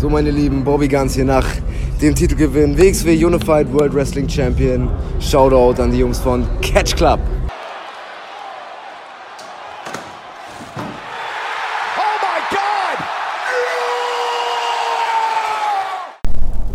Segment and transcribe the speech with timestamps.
[0.00, 1.44] So, meine Lieben, Bobby Guns hier nach
[2.00, 4.88] dem Titelgewinn WXW Unified World Wrestling Champion.
[5.20, 7.20] Shoutout an die Jungs von Catch Club.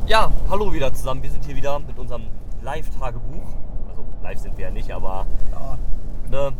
[0.05, 1.23] Ja, hallo wieder zusammen.
[1.23, 2.27] Wir sind hier wieder mit unserem
[2.61, 3.55] Live-Tagebuch.
[3.89, 5.25] Also live sind wir ja nicht, aber
[6.29, 6.53] ne,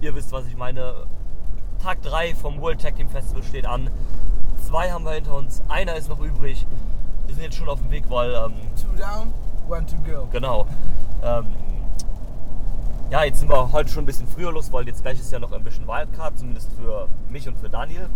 [0.00, 1.06] ihr wisst, was ich meine.
[1.80, 3.88] Tag 3 vom World Tag Team Festival steht an.
[4.70, 6.64] Zwei haben wir hinter uns, einer ist noch übrig.
[7.26, 9.34] Wir sind jetzt schon auf dem Weg, weil ähm, Two down,
[9.68, 10.28] one to go.
[10.30, 10.64] Genau.
[11.24, 11.46] Ähm,
[13.10, 15.40] ja, jetzt sind wir heute schon ein bisschen früher los, weil jetzt gleich ist ja
[15.40, 18.08] noch ein bisschen Wildcard, zumindest für mich und für Daniel.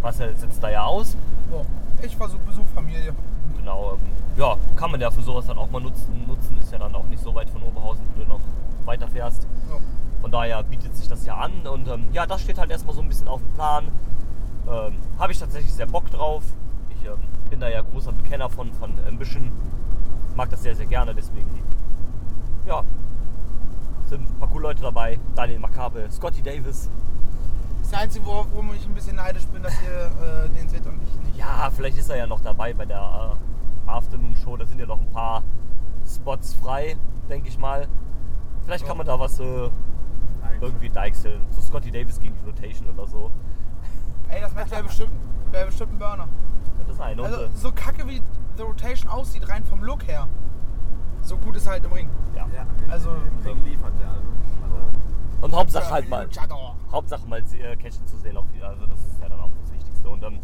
[0.00, 1.16] Marcel sitzt da ja aus.
[1.50, 1.66] So,
[2.00, 3.12] ich versuche Besuch Familie.
[3.56, 3.98] Genau, ähm,
[4.36, 6.24] ja, kann man ja für sowas dann auch mal nutzen.
[6.28, 8.40] Nutzen ist ja dann auch nicht so weit von Oberhausen, wo du noch
[8.84, 9.42] weiter fährst.
[9.68, 9.80] So.
[10.20, 11.66] Von daher bietet sich das ja an.
[11.66, 13.88] Und ähm, ja, das steht halt erstmal so ein bisschen auf dem Plan.
[14.68, 16.42] Ähm, Habe ich tatsächlich sehr Bock drauf.
[16.90, 19.50] Ich ähm, bin da ja großer Bekenner von, von Ambition.
[20.36, 21.48] Mag das sehr, sehr gerne, deswegen.
[22.66, 22.84] Ja,
[24.08, 25.18] sind ein paar coole Leute dabei.
[25.34, 26.90] Daniel Makabe, Scotty Davis.
[27.82, 31.00] Das Einzige, worauf worum ich ein bisschen neidisch bin, dass ihr äh, den seht und
[31.02, 31.38] ich nicht.
[31.38, 33.36] Ja, vielleicht ist er ja noch dabei bei der
[33.86, 34.56] äh, Afternoon Show.
[34.56, 35.42] Da sind ja noch ein paar
[36.06, 36.96] Spots frei,
[37.28, 37.88] denke ich mal.
[38.64, 39.70] Vielleicht kann man da was äh,
[40.60, 41.40] irgendwie deichseln.
[41.50, 43.30] So Scotty Davis gegen die Rotation oder so.
[44.30, 45.10] Ey, das wäre bestimmt,
[45.50, 46.28] wär bestimmt ein Burner.
[46.86, 47.22] Das ist eine.
[47.22, 48.22] Also so kacke wie
[48.56, 50.26] The Rotation aussieht, rein vom Look her.
[51.22, 52.10] So gut ist er halt im Ring.
[52.34, 52.46] ja.
[52.54, 54.22] Ja, Also- im Ring liefert er also.
[55.42, 56.28] Und Hauptsache halt mal.
[56.92, 58.36] Hauptsache mal äh, Catchen zu sehen.
[58.36, 60.06] Auf, also das ist ja dann auch das Wichtigste.
[60.08, 60.38] Und ähm,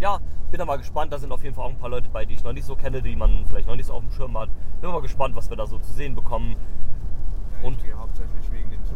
[0.00, 0.18] ja,
[0.50, 1.12] bin da mal gespannt.
[1.12, 2.74] Da sind auf jeden Fall auch ein paar Leute bei, die ich noch nicht so
[2.74, 4.48] kenne, die man vielleicht noch nicht so auf dem Schirm hat.
[4.80, 6.56] Bin mal gespannt, was wir da so zu sehen bekommen.
[7.60, 8.88] Ja, Und- hauptsächlich wegen dem hin.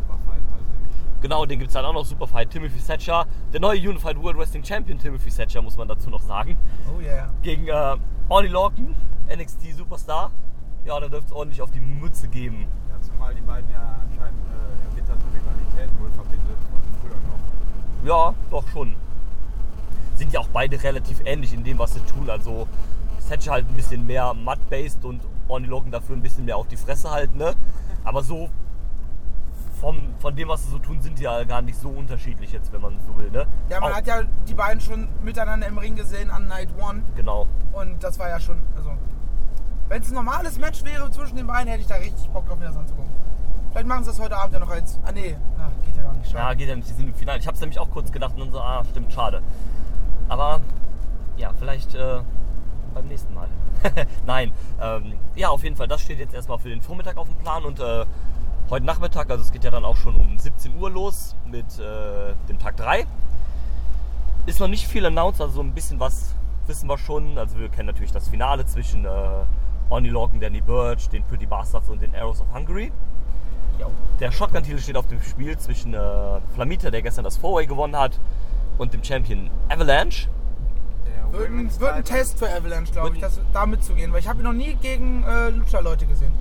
[1.23, 2.51] Genau, den gibt es dann auch noch Superfight.
[2.51, 6.59] Timothy Thatcher, der neue Unified World Wrestling Champion Timothy Thatcher, muss man dazu noch sagen.
[6.93, 7.31] Oh yeah.
[7.43, 7.97] Gegen äh,
[8.29, 8.97] Ollie Lorcan,
[9.33, 10.33] NXT Superstar.
[10.85, 12.67] Ja, da dürfte es ordentlich auf die Mütze geben.
[12.89, 18.09] Ja, zumal die beiden ja anscheinend äh, erbitterte Rivalitäten wohl verbindet von früher noch.
[18.09, 18.95] Ja, doch schon.
[20.17, 22.29] Sind ja auch beide relativ ähnlich in dem, was sie tun.
[22.29, 22.67] Also
[23.29, 26.77] Thatcher halt ein bisschen mehr Mud-based und Orny Logan dafür ein bisschen mehr auf die
[26.77, 27.55] Fresse halt, ne?
[28.03, 28.51] Aber so
[29.83, 32.73] vom, von dem, was sie so tun, sind die ja gar nicht so unterschiedlich jetzt,
[32.73, 33.47] wenn man so will, ne?
[33.69, 37.03] Ja, man Auch- hat ja die beiden schon miteinander im Ring gesehen an Night One.
[37.17, 37.49] Genau.
[37.73, 38.93] Und das war ja schon, also.
[39.89, 42.59] Wenn es ein normales Match wäre zwischen den beiden, hätte ich da richtig Bock drauf,
[42.61, 43.11] mir das anzugucken.
[43.73, 45.01] Vielleicht machen sie das heute Abend ja noch als.
[45.05, 46.33] Ah, nee, ah, geht ja gar nicht.
[46.33, 46.57] Ja, Schade.
[46.57, 47.41] geht ja nicht, die sind im Finale.
[47.41, 49.43] Ich hab's nämlich auch kurz gedacht und dann so, ah, stimmt, schade.
[50.29, 50.61] Aber
[51.37, 52.21] ja, vielleicht äh,
[52.95, 53.49] beim nächsten Mal.
[54.27, 57.37] Nein, ähm, ja, auf jeden Fall, das steht jetzt erstmal für den Vormittag auf dem
[57.37, 58.05] Plan und äh,
[58.73, 62.33] heute Nachmittag, also es geht ja dann auch schon um 17 Uhr los mit äh,
[62.49, 63.07] dem Tag 3.
[64.47, 66.35] Ist noch nicht viel announced, also so ein bisschen was
[66.67, 67.37] wissen wir schon.
[67.37, 69.11] Also wir kennen natürlich das Finale zwischen äh,
[69.91, 72.91] Oni Lorcan, Danny Burch, den Pretty Bastards und den Arrows of Hungary.
[74.21, 78.19] Der Shotgun-Titel steht auf dem Spiel zwischen äh, Flamita, der gestern das Four-Way gewonnen hat,
[78.79, 80.29] und dem Champion Avalanche.
[81.31, 84.13] Wird ein, wird ein Test für Avalanche, glaube ich, das, da mitzugehen.
[84.13, 86.33] Weil ich habe ihn noch nie gegen äh, Lucha-Leute gesehen.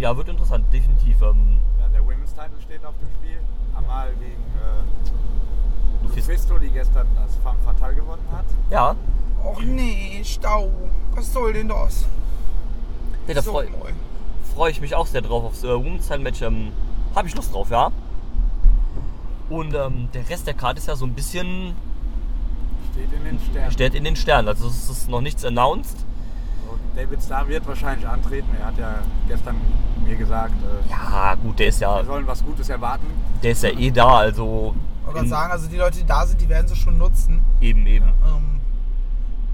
[0.00, 0.02] interessant.
[0.02, 1.22] Ja, wird interessant, definitiv.
[1.22, 3.38] Ähm, Ja, der Women's Title steht auf dem Spiel.
[3.74, 6.58] Amal gegen äh, Lufisto.
[6.58, 8.44] Die gestern das Femme Fatale gewonnen hat.
[8.70, 8.96] ja,
[9.44, 10.70] Och nee, Stau.
[11.14, 12.04] Was soll denn das?
[13.26, 13.68] nee, da So, freue
[14.54, 16.42] freu ich mich auch sehr drauf aufs äh, Women's Title Match.
[16.42, 16.72] Ähm,
[17.14, 17.90] Habe ich Lust drauf, ja.
[19.48, 21.74] Und ähm, der Rest der Karte ist ja so ein bisschen
[22.92, 23.70] Steht in den Sternen.
[23.72, 24.48] steht in den Sternen.
[24.48, 26.04] Also es ist noch nichts announced.
[26.96, 28.48] David Starr wird wahrscheinlich antreten.
[28.58, 28.94] Er hat ja
[29.28, 29.56] gestern
[30.04, 33.06] mir gesagt, äh, Ja, gut, der ist ja, wir sollen was Gutes erwarten.
[33.42, 36.26] der ist ja eh da, also Ich wollte gerade sagen, also die Leute, die da
[36.26, 37.40] sind, die werden sie schon nutzen.
[37.60, 38.06] eben, eben.
[38.06, 38.60] Ähm,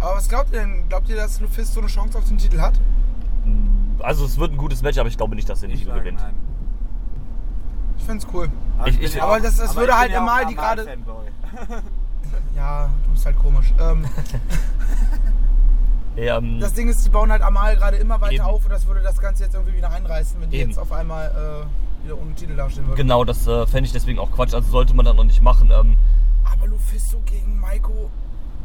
[0.01, 0.89] aber was glaubt ihr denn?
[0.89, 2.75] Glaubt ihr, dass Lufisto eine Chance auf den Titel hat?
[4.01, 6.19] Also es wird ein gutes Match, aber ich glaube nicht, dass er Ich nicht gewinnt.
[6.21, 6.35] nein.
[7.99, 8.49] Ich find's cool.
[8.79, 10.87] Aber, Ich- ich- aber das- das aber würde ich halt ja ein die gerade-.
[12.57, 13.73] Ja, du bist halt komisch.
[13.81, 14.05] Ähm,
[16.16, 18.45] Ähm, das Ding ist, die bauen halt Amal gerade immer weiter Eben.
[18.45, 20.71] auf und das würde das Ganze jetzt irgendwie wieder einreißen, wenn die Eben.
[20.71, 22.97] jetzt auf einmal äh, wieder ohne Titel dastehen würden.
[22.97, 24.54] Genau, das äh, fände ich deswegen auch Quatsch.
[24.54, 25.71] Also sollte man dann noch nicht machen.
[25.71, 25.97] Ähm,
[26.45, 28.10] Aber Lufisto gegen Maiko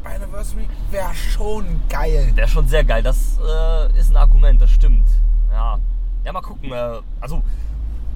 [0.04, 2.32] Anniversary wäre schon geil.
[2.34, 3.02] Wäre schon sehr geil.
[3.02, 5.06] Das äh, ist ein Argument, das stimmt.
[5.50, 5.78] Ja,
[6.24, 6.72] ja mal gucken.
[6.72, 7.42] Äh, also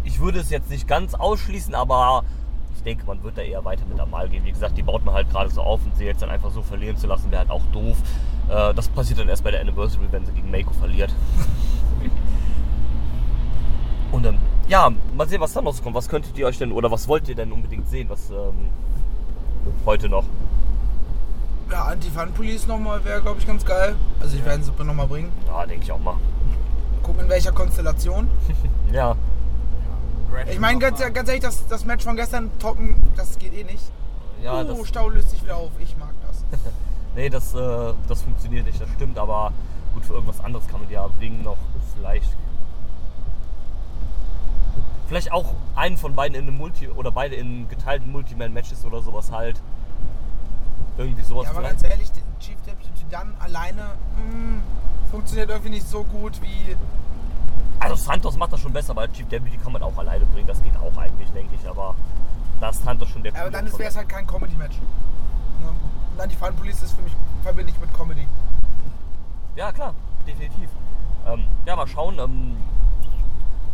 [0.04, 2.24] ich würde es jetzt nicht ganz ausschließen, aber
[2.74, 4.44] ich denke, man wird da eher weiter mit Amal gehen.
[4.44, 6.62] Wie gesagt, die baut man halt gerade so auf und sie jetzt dann einfach so
[6.62, 7.96] verlieren zu lassen, wäre halt auch doof.
[8.48, 11.12] Äh, das passiert dann erst bei der Anniversary, wenn sie gegen Meiko verliert.
[14.12, 14.38] und ähm,
[14.68, 15.94] ja, mal sehen, was dann noch so kommt.
[15.94, 18.68] Was könntet ihr euch denn oder was wollt ihr denn unbedingt sehen, was ähm,
[19.84, 20.24] heute noch?
[21.70, 23.96] Ja, Anti-Fun-Police nochmal wäre, glaube ich, ganz geil.
[24.20, 25.32] Also ich werde sie nochmal bringen.
[25.48, 26.16] Ja, denke ich auch mal.
[27.02, 28.28] Gucken in welcher Konstellation.
[28.92, 29.16] Ja,
[30.48, 33.82] Ich meine, ganz, ganz ehrlich, das, das Match von gestern toppen, das geht eh nicht.
[34.42, 35.70] ja, uh, das, Stau löst sich wieder auf.
[35.80, 36.44] Ich mag das.
[37.16, 39.52] nee, das, äh, das funktioniert nicht, das stimmt, aber
[39.94, 41.56] gut, für irgendwas anderes kann man die ja bringen noch
[41.94, 42.36] vielleicht.
[45.08, 49.30] Vielleicht auch einen von beiden in einem Multi oder beide in geteilten Multiman-Matches oder sowas
[49.30, 49.60] halt.
[50.98, 51.82] Irgendwie sowas Ja, aber vielleicht.
[51.82, 52.10] ganz ehrlich,
[52.40, 54.62] Chief Deputy dann alleine mh,
[55.10, 56.76] funktioniert irgendwie nicht so gut wie.
[57.78, 60.62] Also Santos macht das schon besser, weil Chief Deputy kann man auch alleine bringen, das
[60.62, 61.94] geht auch eigentlich, denke ich, aber
[62.60, 64.76] da ist Santos schon der Aber dann wäre es halt kein Comedy-Match.
[64.78, 65.68] Ne?
[66.16, 68.26] Und Anti-Fun-Police ist für mich verbinde ich mit Comedy.
[69.54, 69.92] Ja, klar,
[70.26, 70.70] definitiv.
[71.26, 72.18] Ähm, ja, mal schauen.
[72.18, 72.56] Ähm,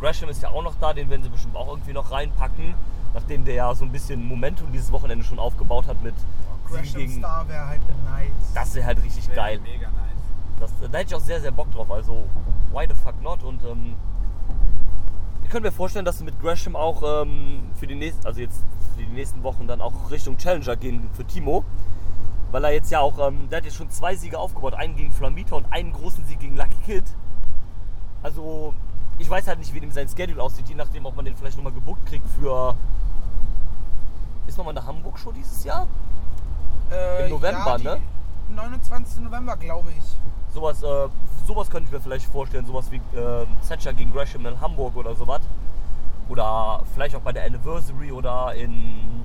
[0.01, 2.75] Gresham ist ja auch noch da, den werden sie bestimmt auch irgendwie noch reinpacken,
[3.15, 7.01] nachdem der ja so ein bisschen Momentum dieses Wochenende schon aufgebaut hat mit Siegen Gresham
[7.01, 7.19] gegen.
[7.19, 8.33] Star wäre halt nice.
[8.55, 9.61] Das wäre halt richtig Wäre geil.
[9.61, 10.59] Mega nice.
[10.59, 11.93] Das, da hätte ich auch sehr, sehr Bock drauf.
[11.93, 12.25] Also,
[12.73, 13.45] why the fuck not?
[13.45, 13.95] Und ähm,
[15.45, 18.65] ich könnte mir vorstellen, dass sie mit Gresham auch ähm, für die nächsten, also jetzt
[18.97, 21.65] für die nächsten Wochen dann auch Richtung Challenger gehen für Timo.
[22.53, 24.75] Weil er jetzt ja auch, ähm, der hat jetzt schon zwei Siege aufgebaut.
[24.75, 27.05] Einen gegen Flamita und einen großen Sieg gegen Lucky Kid.
[28.23, 28.75] Also,
[29.19, 31.57] ich weiß halt nicht, wie dem sein Schedule aussieht, je nachdem, ob man den vielleicht
[31.57, 32.77] nochmal gebuckt kriegt für.
[34.47, 35.87] Ist nochmal eine Hamburg-Show dieses Jahr?
[36.91, 38.01] Äh, Im November, ja, ne?
[38.51, 39.23] die 29.
[39.23, 40.05] November, glaube ich.
[40.53, 41.09] Sowas, äh,
[41.47, 45.15] sowas könnte ich mir vielleicht vorstellen, sowas wie äh, Thatcher gegen Gresham in Hamburg oder
[45.15, 45.41] sowas.
[46.29, 49.25] Oder vielleicht auch bei der Anniversary oder in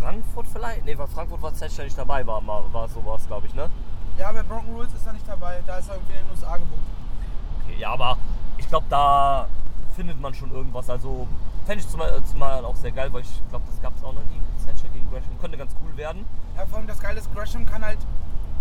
[0.00, 0.84] Frankfurt vielleicht?
[0.84, 3.70] Ne, weil Frankfurt war Thatcher nicht dabei, war, war, sowas, glaube ich, ne?
[4.18, 5.60] Ja, bei Broken Rules ist er nicht dabei.
[5.66, 6.80] Da ist er irgendwie in den USA gebucht.
[7.62, 8.16] Okay, ja, aber
[8.56, 9.46] ich glaube, da
[9.94, 10.90] findet man schon irgendwas.
[10.90, 11.26] Also
[11.66, 14.24] fände ich zumal, zumal auch sehr geil, weil ich glaube, das gab es auch noch
[14.24, 14.40] nie.
[14.66, 16.26] Thatcher gegen Gresham könnte ganz cool werden.
[16.56, 17.98] Ja, vor allem das Geile ist, Gresham kann halt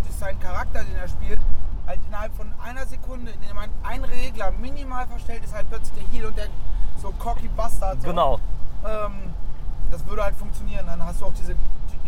[0.04, 1.40] durch seinen Charakter, den er spielt,
[1.86, 5.94] halt innerhalb von einer Sekunde, in dem ein, ein Regler minimal verstellt ist, halt plötzlich
[5.96, 6.48] der Heel und der
[7.02, 8.02] so cocky Bastard.
[8.02, 8.08] So.
[8.10, 8.40] Genau.
[8.86, 9.34] Ähm,
[9.92, 10.86] das würde halt funktionieren.
[10.88, 11.54] Dann hast du auch diese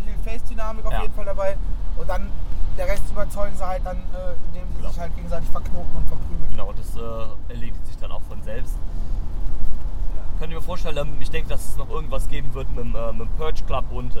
[0.04, 1.02] Heel-Face-Dynamik auf Ja.
[1.02, 1.56] jeden Fall dabei.
[1.98, 2.28] Und dann
[2.76, 4.88] der Rest überzeugen sie halt dann, äh, indem sie Genau.
[4.90, 6.50] sich halt gegenseitig verknoten und verprügeln.
[6.50, 8.74] Genau, das äh, erledigt sich dann auch von selbst.
[10.38, 12.94] Könnt ihr mir vorstellen, ähm, ich denke, dass es noch irgendwas geben wird mit, dem,
[12.94, 14.20] äh, mit dem Purge Club und, äh,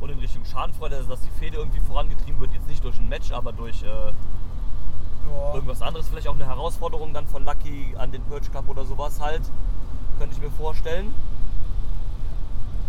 [0.00, 2.52] und in Richtung Schadenfreude, also dass die Fehde irgendwie vorangetrieben wird.
[2.52, 5.54] Jetzt nicht durch ein Match, aber durch äh, Ja.
[5.54, 6.08] irgendwas anderes.
[6.08, 9.42] Vielleicht auch eine Herausforderung dann von Lucky an den Purge Club oder sowas halt.
[10.22, 11.12] Könnte ich mir vorstellen.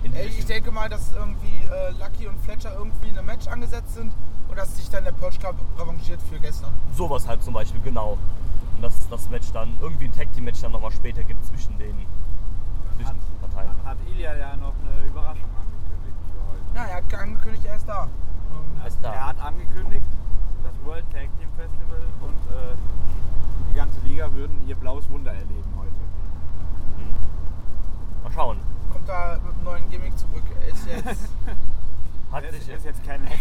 [0.03, 3.95] Ey, ich denke mal, dass irgendwie äh, Lucky und Fletcher irgendwie in einem Match angesetzt
[3.95, 4.13] sind
[4.50, 6.71] und dass sich dann der Purge Club revanchiert für gestern.
[6.95, 8.19] sowas halt zum Beispiel, genau.
[8.75, 11.75] Und dass das Match dann irgendwie ein Tag Team Match dann nochmal später gibt zwischen
[11.80, 11.95] den,
[12.97, 13.71] zwischen Hat, den Parteien.
[13.83, 16.75] hat Ilya ja noch eine Überraschung angekündigt für heute.
[16.75, 18.03] Ja, er hat angekündigt, er ist da.
[18.03, 19.12] Ähm, Ist da.
[19.12, 20.06] Er hat angekündigt,
[20.63, 22.75] das World Tag Team Festival und äh,
[23.71, 25.73] die ganze Liga würden ihr blaues Wunder erleben.
[28.24, 28.58] Mal schauen.
[28.92, 30.44] kommt da mit einem neuen Gimmick zurück.
[30.62, 31.30] Er ist jetzt,
[32.31, 33.38] Hat Das sich, ist jetzt kein Hack.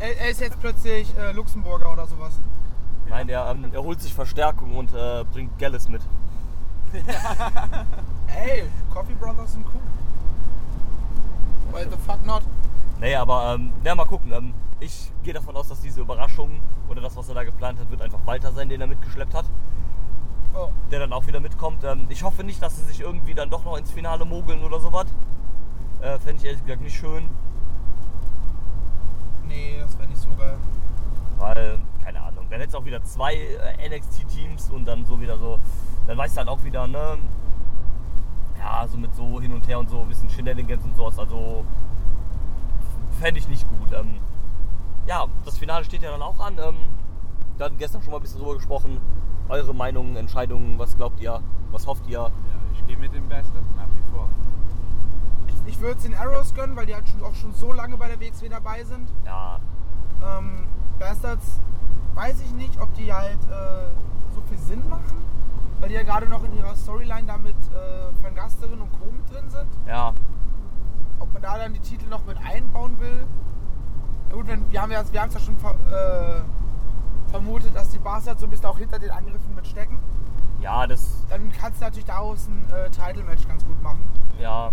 [0.00, 2.32] er, er ist jetzt plötzlich äh, Luxemburger oder sowas.
[3.08, 6.02] nein, er, ähm, er holt sich Verstärkung und äh, bringt Gallus mit.
[8.34, 9.80] Ey, Coffee Brothers sind cool.
[11.72, 12.42] Why the fuck not?
[13.00, 14.32] Nee, aber ähm, ja, mal gucken.
[14.32, 17.90] Ähm, ich gehe davon aus, dass diese Überraschung oder das, was er da geplant hat,
[17.90, 19.44] wird einfach Walter sein, den er mitgeschleppt hat,
[20.54, 21.82] Oh, der dann auch wieder mitkommt.
[21.84, 24.80] Ähm, ich hoffe nicht, dass sie sich irgendwie dann doch noch ins Finale mogeln oder
[24.80, 25.06] sowas.
[26.00, 27.28] Äh, Fände ich ehrlich gesagt nicht schön,
[29.52, 30.56] nee, das wäre nicht so geil.
[31.38, 35.38] weil, keine Ahnung, dann hättest du auch wieder zwei äh, NXT-Teams und dann so wieder
[35.38, 35.58] so,
[36.06, 37.18] dann weißt du halt auch wieder, ne,
[38.58, 41.64] ja, so mit so hin und her und so, ein bisschen Shenanigans und sowas, also
[43.20, 43.92] fände ich nicht gut.
[43.92, 44.16] Ähm,
[45.06, 46.58] ja, das Finale steht ja dann auch an.
[46.58, 46.76] Ähm,
[47.62, 49.00] wir hatten gestern schon mal ein bisschen drüber gesprochen.
[49.48, 51.40] Eure Meinungen, Entscheidungen, was glaubt ihr,
[51.70, 52.18] was hofft ihr?
[52.18, 52.30] Ja,
[52.72, 54.28] ich gehe mit den Bastards nach wie vor.
[55.46, 57.96] Ich, ich würde es den Arrows gönnen, weil die halt schon, auch schon so lange
[57.96, 59.08] bei der WXW dabei sind.
[59.24, 59.60] Ja,
[60.24, 60.66] Ähm,
[60.98, 61.60] Bastards
[62.16, 65.18] weiß ich nicht, ob die halt äh, so viel Sinn machen,
[65.78, 69.06] weil die ja gerade noch in ihrer Storyline da mit äh, Van Gasterin und Co.
[69.06, 69.68] mit drin sind.
[69.86, 70.12] ja,
[71.20, 73.24] Ob man da dann die Titel noch mit einbauen will.
[74.30, 76.42] Na gut, wenn, wir haben ja wir haben es ja schon ver, äh,
[77.30, 79.98] vermutet, dass die Bastards so ein bisschen auch hinter den Angriffen mit stecken.
[80.60, 84.02] ja, das, Dann kannst du natürlich daraus ein äh, Title-Match ganz gut machen.
[84.40, 84.70] ja,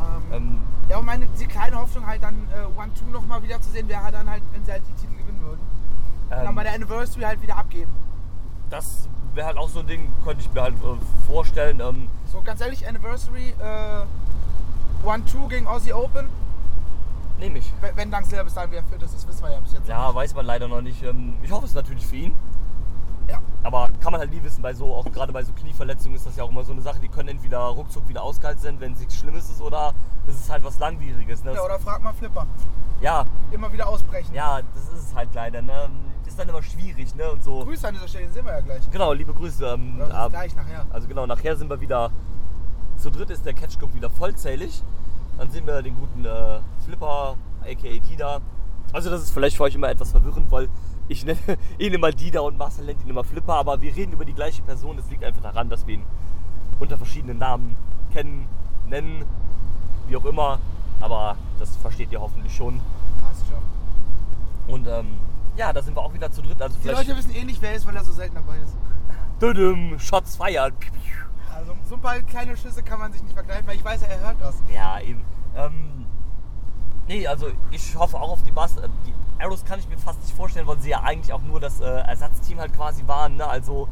[0.00, 0.58] Ähm, ähm,
[0.88, 4.02] ja, und meine die kleine Hoffnung halt dann äh, One-Two nochmal wieder zu sehen, wäre
[4.02, 5.60] halt dann halt, wenn sie halt die Titel gewinnen würden.
[5.60, 7.90] Und dann ähm, bei der Anniversary halt wieder abgeben.
[8.70, 11.80] das wäre halt auch so ein Ding, könnte ich mir halt äh, vorstellen.
[11.80, 16.26] Ähm, So ganz ehrlich, Anniversary, äh, One-Two gegen Aussie Open.
[17.38, 17.72] Nehme ich.
[17.80, 19.88] Wenn- Wenn Danksleder bis dahin wieder fit ist, das wissen wir ja bis jetzt.
[19.88, 21.02] Ja, weiß man leider noch nicht.
[21.02, 22.34] Ähm, Ich hoffe es natürlich für ihn.
[23.28, 23.40] Ja.
[23.62, 26.36] Aber kann man halt nie wissen, bei so, auch gerade bei so Knieverletzungen ist das
[26.36, 28.98] ja auch immer so eine Sache, die können entweder ruckzuck wieder ausgehalten sein, wenn es
[28.98, 29.94] nichts Schlimmes ist, oder
[30.26, 31.42] es ist halt was Langwieriges.
[31.44, 31.54] Ne?
[31.54, 32.46] Ja, oder frag mal Flipper.
[33.00, 34.34] ja, Immer wieder ausbrechen.
[34.34, 35.62] ja, das ist es halt leider.
[35.62, 35.88] Ne?
[36.26, 37.30] Ist dann immer schwierig, ne?
[37.30, 37.62] Und so.
[37.64, 38.90] Grüße an dieser Stelle, den sehen wir ja gleich.
[38.90, 39.66] Genau, liebe Grüße.
[39.66, 40.86] Ähm, ab- gleich nachher.
[40.90, 42.10] Also genau, nachher sind wir wieder.
[42.96, 44.82] Zu dritt ist der Catch Club wieder vollzählig.
[45.38, 48.40] Dann sehen wir den guten äh, Flipper, aka Dida.
[48.92, 50.68] Also das ist vielleicht für euch immer etwas verwirrend, weil
[51.08, 51.38] ich nenne
[51.78, 54.62] ihn immer Dida und Marcel nennt ihn immer Flipper, aber wir reden über die gleiche
[54.62, 54.96] Person.
[54.96, 56.04] Das liegt einfach daran, dass wir ihn
[56.80, 57.76] unter verschiedenen Namen
[58.12, 58.46] kennen,
[58.86, 59.24] nennen,
[60.08, 60.58] wie auch immer.
[61.00, 62.80] Aber das versteht ihr hoffentlich schon.
[63.20, 64.74] Passt schon.
[64.74, 65.06] Und ähm,
[65.56, 66.60] ja, da sind wir auch wieder zu dritt.
[66.60, 68.76] Also Die vielleicht Leute wissen eh nicht, wer ist, weil er so selten dabei ist.
[69.40, 70.72] Dödüm, Shots feiern.
[71.54, 74.20] Also so ein paar kleine Schüsse kann man sich nicht vergleichen, weil ich weiß, er
[74.20, 74.56] hört das.
[74.72, 75.24] Ja, eben.
[75.56, 76.06] Ähm,
[77.08, 78.76] nee, also ich hoffe auch auf die Bass.
[78.76, 81.60] äh, Die Arrows kann ich mir fast nicht vorstellen, weil sie ja eigentlich auch nur
[81.60, 83.36] das äh, Ersatzteam halt quasi waren.
[83.36, 83.46] Ne?
[83.46, 83.88] Also,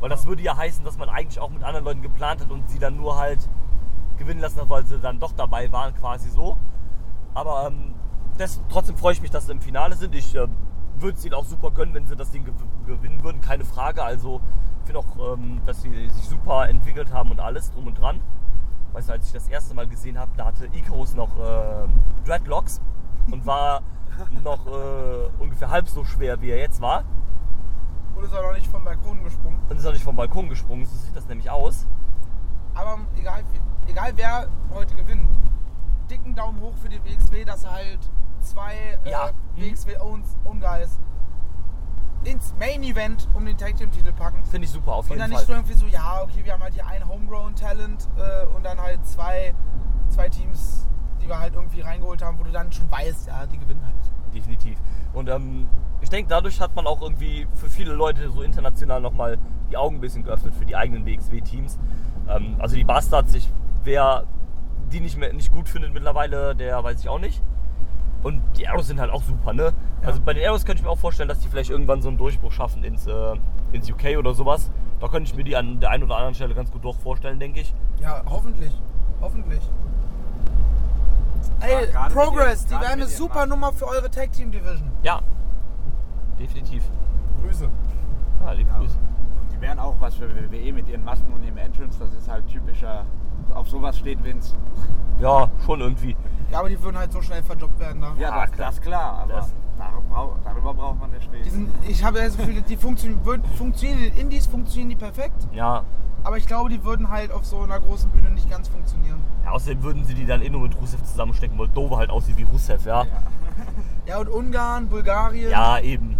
[0.00, 2.68] weil das würde ja heißen, dass man eigentlich auch mit anderen Leuten geplant hat und
[2.70, 3.48] sie dann nur halt
[4.18, 6.56] gewinnen lassen hat, weil sie dann doch dabei waren, quasi so.
[7.34, 7.94] Aber ähm,
[8.38, 10.14] das, trotzdem freue ich mich, dass sie im Finale sind.
[10.14, 10.46] Ich äh,
[10.98, 12.52] würde es ihnen auch super gönnen, wenn sie das Ding gew
[12.86, 14.02] gewinnen würden, keine Frage.
[14.02, 14.40] Also
[14.84, 18.20] finde auch, ähm, dass sie sich super entwickelt haben und alles drum und dran.
[18.92, 21.88] Weißt du, als ich das erste Mal gesehen habe, da hatte Icarus noch äh,
[22.26, 22.80] Dreadlocks
[23.30, 23.80] und war
[24.44, 27.04] noch äh, ungefähr halb so schwer, wie er jetzt war.
[28.14, 29.58] Und ist auch noch nicht vom Balkon gesprungen.
[29.70, 31.86] Und ist auch nicht vom Balkon gesprungen, so sieht das nämlich aus.
[32.74, 33.42] Aber egal,
[33.86, 35.28] egal wer heute gewinnt,
[36.10, 37.98] dicken Daumen hoch für die WXW, dass er halt
[38.40, 39.28] zwei Ja.
[39.28, 40.98] äh, WXW Owns Own Guys
[42.24, 44.44] ins Main Event um den Tag Team Titel packen.
[44.44, 45.40] Finde ich super, auf Und jeden dann Fall.
[45.40, 48.64] nicht nur irgendwie so, ja, okay, wir haben halt hier ein Homegrown Talent äh, und
[48.64, 49.54] dann halt zwei,
[50.08, 50.88] zwei Teams,
[51.20, 54.34] die wir halt irgendwie reingeholt haben, wo du dann schon weißt, ja, die gewinnen halt.
[54.34, 54.78] Definitiv.
[55.12, 55.68] Und ähm,
[56.00, 59.38] ich denke, dadurch hat man auch irgendwie für viele Leute so international nochmal
[59.70, 61.78] die Augen ein bisschen geöffnet für die eigenen WXW-Teams.
[62.28, 63.52] Ähm, also die Bastards, ich,
[63.84, 64.24] wer
[64.92, 67.42] die nicht, mehr, nicht gut findet mittlerweile, der weiß ich auch nicht.
[68.22, 69.72] Und die Arrows sind halt auch super, ne?
[70.02, 70.08] Ja.
[70.08, 72.18] Also bei den Arrows könnte ich mir auch vorstellen, dass die vielleicht irgendwann so einen
[72.18, 73.34] Durchbruch schaffen ins, äh,
[73.72, 74.70] ins UK oder sowas.
[75.00, 77.40] Da könnte ich mir die an der einen oder anderen Stelle ganz gut doch vorstellen,
[77.40, 77.74] denke ich.
[78.00, 78.72] Ja, hoffentlich.
[79.20, 79.60] Hoffentlich.
[81.60, 83.50] Ey, mit Progress, ihren- die wären eine super Marken.
[83.50, 84.90] Nummer für eure Tag Team Division.
[85.02, 85.20] Ja,
[86.38, 86.84] definitiv.
[87.42, 87.68] Grüße.
[88.44, 88.78] Ja, liebe Ja.
[88.78, 88.98] Grüße.
[89.52, 91.98] Die wären auch was für WWE mit ihren Masken und ihrem Entrance.
[91.98, 93.04] Das ist halt typischer.
[93.54, 94.54] Auf sowas steht Vince.
[95.20, 96.16] Ja, schon irgendwie.
[96.52, 98.12] Ja, aber die würden halt so schnell verdoppt werden da.
[98.18, 98.66] Ja, Ah, das, klar.
[98.70, 101.50] das klar, aber Das- darüber, brau- darüber braucht man nicht Die reden.
[101.50, 105.48] sind, ich habe das Gefühl, die funktionieren, würden- funktionieren in den Indies, funktionieren die perfekt.
[105.52, 105.84] Ja,
[106.24, 109.20] Aber ich glaube, die würden halt auf so einer großen Bühne nicht ganz funktionieren.
[109.44, 112.36] Ja, außerdem würden sie die dann eh nur mit Rusev zusammenstecken, weil Dover halt aussieht
[112.36, 113.02] wie Rusev, ja.
[113.02, 113.06] Ja.
[114.06, 115.50] Ja, und Ungarn, Bulgarien.
[115.50, 116.16] Ja, eben.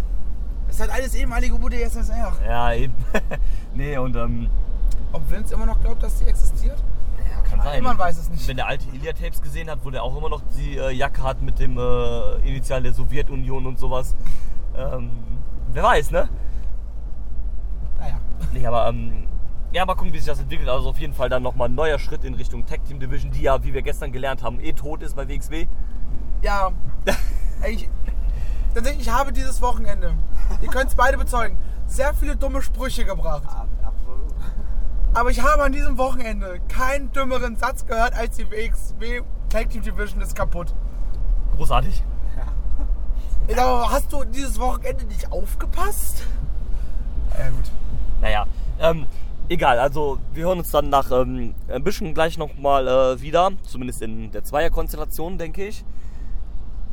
[0.67, 2.33] Das ist halt alles ehemalige UdSSR.
[2.45, 2.95] Ja, eben.
[3.75, 4.49] nee, und ähm,
[5.13, 6.83] Ob Vince immer noch glaubt, dass die existiert?
[7.43, 7.83] Kann sein.
[7.83, 8.47] Man weiß es nicht.
[8.49, 11.43] Wenn der alte Ilia-Tapes gesehen hat, wo der auch immer noch die äh, Jacke hat
[11.43, 14.15] mit dem äh, Initial der Sowjetunion und sowas.
[14.77, 15.11] Ähm,
[15.73, 16.29] wer weiß, ne?
[17.99, 18.21] Naja.
[18.53, 19.29] Nee, aber ähm,
[19.73, 20.69] ja, mal gucken, wie sich das entwickelt.
[20.69, 23.43] Also auf jeden Fall dann nochmal ein neuer Schritt in Richtung Tag Team Division, die
[23.43, 25.67] ja, wie wir gestern gelernt haben, eh tot ist bei WXW.
[26.43, 26.71] Ja.
[27.65, 27.89] Ich,
[28.75, 30.15] tatsächlich, ich habe dieses Wochenende,
[30.63, 31.57] ihr könnt es beide bezeugen,
[31.87, 33.45] sehr viele dumme Sprüche gebracht.
[35.15, 39.83] Aber ich habe an diesem Wochenende keinen dümmeren Satz gehört als die WXW Tag Team
[39.83, 40.75] Division ist kaputt.
[41.57, 42.03] Großartig.
[43.49, 46.23] Sag mal, hast du dieses Wochenende nicht aufgepasst?
[47.39, 47.71] Ja gut.
[48.23, 48.47] Naja,
[48.81, 49.07] ähm,
[49.51, 49.79] egal.
[49.79, 53.51] Also wir hören uns dann nach ähm, ein bisschen gleich nochmal äh, wieder.
[53.65, 55.85] Zumindest in der Zweierkonstellation, denke ich.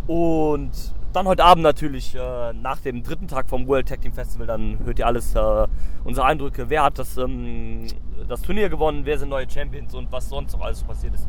[0.07, 0.71] Und
[1.13, 4.79] dann heute Abend natürlich äh, nach dem dritten Tag vom World Tag Team Festival, dann
[4.85, 5.67] hört ihr alles äh,
[6.03, 6.69] unsere Eindrücke.
[6.69, 7.87] Wer hat das, ähm,
[8.27, 11.27] das Turnier gewonnen, wer sind neue Champions und was sonst noch alles passiert ist,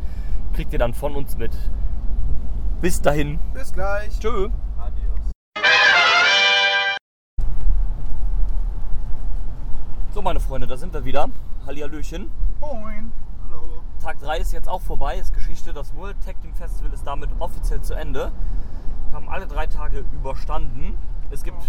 [0.52, 1.52] kriegt ihr dann von uns mit.
[2.82, 3.38] Bis dahin.
[3.54, 4.18] Bis gleich.
[4.18, 4.50] Tschö.
[4.78, 5.32] Adios.
[10.12, 11.28] So meine Freunde, da sind wir wieder.
[11.66, 12.30] Hallihallöchen.
[12.60, 13.12] Moin.
[13.48, 13.82] Hallo.
[14.02, 15.72] Tag 3 ist jetzt auch vorbei, ist Geschichte.
[15.72, 18.30] Das World Tag Team Festival ist damit offiziell zu Ende.
[19.12, 20.96] Haben alle drei Tage überstanden.
[21.30, 21.62] Es gibt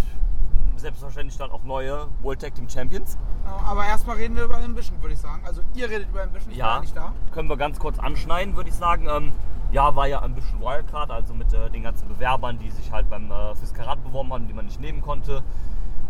[0.75, 3.17] selbstverständlich dann auch neue World Tag Team Champions.
[3.45, 5.41] Ja, Aber erstmal reden wir über Ambition, würde ich sagen.
[5.45, 7.13] Also ihr redet über Ambition, ich war Ja, ja nicht da.
[7.31, 9.07] können wir ganz kurz anschneiden, würde ich sagen.
[9.07, 9.31] Ähm,
[9.71, 13.09] ja, war ja ein bisschen Wildcard, also mit äh, den ganzen Bewerbern, die sich halt
[13.09, 15.43] beim äh, fürs Karat beworben haben, die man nicht nehmen konnte.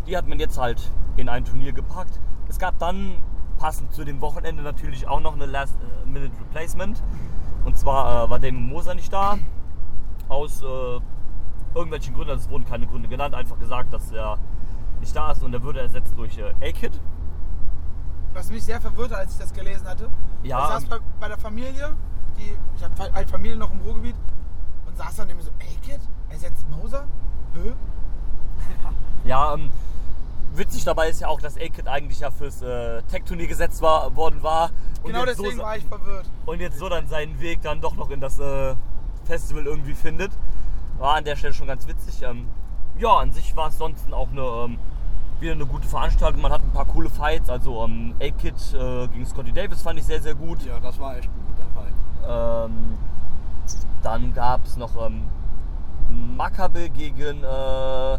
[0.06, 2.18] Die hat man jetzt halt in ein Turnier gepackt.
[2.48, 3.16] Es gab dann
[3.58, 7.02] passend zu dem Wochenende natürlich auch noch eine Last-Minute-Replacement.
[7.64, 9.38] Und zwar äh, war Damon Moser nicht da.
[10.28, 11.00] Aus äh,
[11.74, 14.38] irgendwelchen Gründen, es wurden keine Gründe genannt, einfach gesagt, dass er
[15.00, 16.92] nicht da ist und er würde ersetzt durch äh, A-Kid.
[18.34, 20.08] Was mich sehr verwirrte, als ich das gelesen hatte.
[20.42, 21.94] Ja, Ich saß ähm, bei, bei der Familie,
[22.38, 24.16] die, ich habe halt Familie noch im Ruhrgebiet
[24.86, 26.00] und saß dann immer so, ey Kid,
[26.30, 27.06] ersetzt Moser?
[27.54, 27.72] Hö?
[29.24, 29.70] Ja, ähm,
[30.54, 34.42] witzig dabei ist ja auch, dass A-Kid eigentlich ja fürs äh, Tech-Turnier gesetzt war, worden
[34.42, 34.70] war.
[35.02, 36.30] Und Genau jetzt deswegen so, war ich verwirrt.
[36.46, 38.74] und jetzt so dann seinen Weg dann doch noch in das äh,
[39.24, 40.32] Festival irgendwie findet.
[41.02, 42.22] War an der Stelle schon ganz witzig.
[42.22, 42.46] Ähm,
[42.96, 44.78] ja, an sich war es sonst auch eine, ähm,
[45.40, 46.40] wieder eine gute Veranstaltung.
[46.40, 47.50] Man hat ein paar coole Fights.
[47.50, 50.64] Also ähm, A-Kid äh, gegen Scotty Davis fand ich sehr, sehr gut.
[50.64, 52.70] Ja, das war echt ein guter Fight.
[52.70, 52.98] Ähm,
[54.04, 55.22] dann gab es noch ähm,
[56.36, 58.14] Makabe gegen, äh,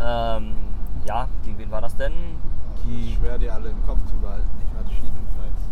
[0.00, 0.56] ähm,
[1.04, 2.12] ja, gegen wen war das denn?
[2.74, 4.48] Es Die, ist schwer, die alle im Kopf zu behalten.
[4.68, 5.62] Ich war verschiedenen Fights.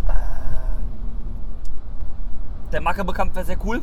[2.70, 3.82] der Makabe-Kampf war sehr cool.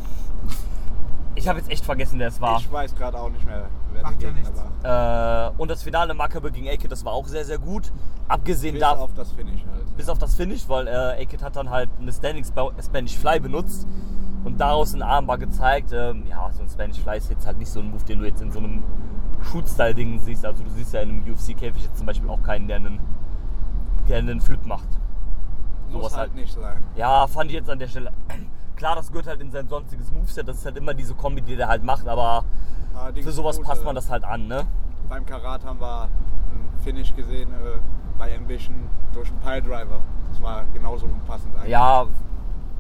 [1.35, 2.59] Ich habe jetzt echt vergessen, wer es war.
[2.59, 4.63] Ich weiß gerade auch nicht mehr, wer Macht der ja Gegner nichts.
[4.83, 5.47] war.
[5.47, 7.91] Äh, und das Finale Makabe gegen A-Kid, das war auch sehr, sehr gut.
[8.27, 9.97] Abgesehen Bis davon, auf das Finish halt.
[9.97, 13.39] bis auf das Finish, weil äh, A-Kid hat dann halt eine Standing Sp- Spanish Fly
[13.39, 13.87] benutzt
[14.43, 15.91] und daraus ein Armbar gezeigt.
[15.93, 18.25] Ähm, ja, so ein Spanish Fly ist jetzt halt nicht so ein Move, den du
[18.25, 18.83] jetzt in so einem
[19.51, 20.45] Shoot-Style-Ding siehst.
[20.45, 22.99] Also du siehst ja in einem UFC-Käfig jetzt zum Beispiel auch keinen, der einen,
[24.09, 24.87] der einen Flip macht.
[25.89, 26.35] Muss sowas halt halt.
[26.41, 26.83] nicht sein.
[26.95, 28.11] Ja, fand ich jetzt an der Stelle.
[28.81, 30.47] Klar, das gehört halt in sein sonstiges Moveset.
[30.47, 32.43] Das ist halt immer diese Kombi, die der halt macht, aber
[32.95, 34.65] Allerdings für sowas gut, passt äh, man das halt an, ne?
[35.07, 37.77] Beim Karat haben wir einen Finish gesehen äh,
[38.17, 40.01] bei Ambition durch einen Piledriver.
[40.31, 41.69] Das war genauso unpassend eigentlich.
[41.69, 42.07] Ja,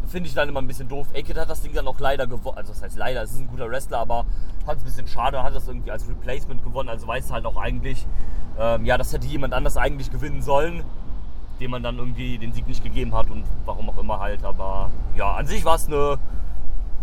[0.07, 1.05] finde ich dann immer ein bisschen doof.
[1.15, 2.57] Aked hat das Ding dann auch leider gewonnen.
[2.57, 4.25] Also, das heißt leider, es ist ein guter Wrestler, aber
[4.65, 6.89] fand es ein bisschen schade, hat das irgendwie als Replacement gewonnen.
[6.89, 8.07] Also, weiß halt auch eigentlich,
[8.57, 10.83] ähm, ja, das hätte jemand anders eigentlich gewinnen sollen,
[11.61, 14.43] dem man dann irgendwie den Sieg nicht gegeben hat und warum auch immer halt.
[14.43, 16.17] Aber ja, an sich war es eine,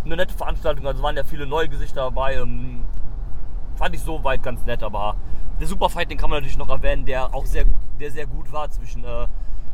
[0.05, 0.87] eine nette Veranstaltung.
[0.87, 2.35] Also, waren ja viele neue Gesichter dabei.
[2.35, 2.85] Ähm,
[3.77, 5.15] fand ich soweit ganz nett, aber
[5.61, 7.65] der Superfight, den kann man natürlich noch erwähnen, der auch sehr,
[8.01, 9.27] der sehr gut war zwischen äh,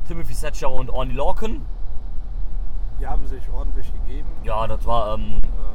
[0.06, 1.62] Timothy Thatcher und Orny Lorcan.
[3.00, 4.28] Die haben sich ordentlich gegeben.
[4.44, 5.73] Ja, das war ähm, Äh,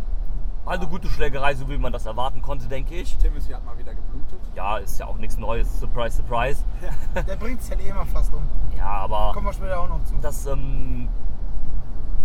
[0.66, 3.18] eine gute Schlägerei, so wie man das erwarten konnte, denke ich.
[3.18, 4.40] Timothy hat mal wieder geblutet.
[4.56, 5.80] Ja, ist ja auch nichts Neues.
[5.80, 6.64] Surprise, surprise.
[7.28, 8.42] Der bringt es halt eh immer fast um.
[8.78, 10.16] Ja, aber Kommen wir später auch noch zu.
[10.22, 11.08] das ähm,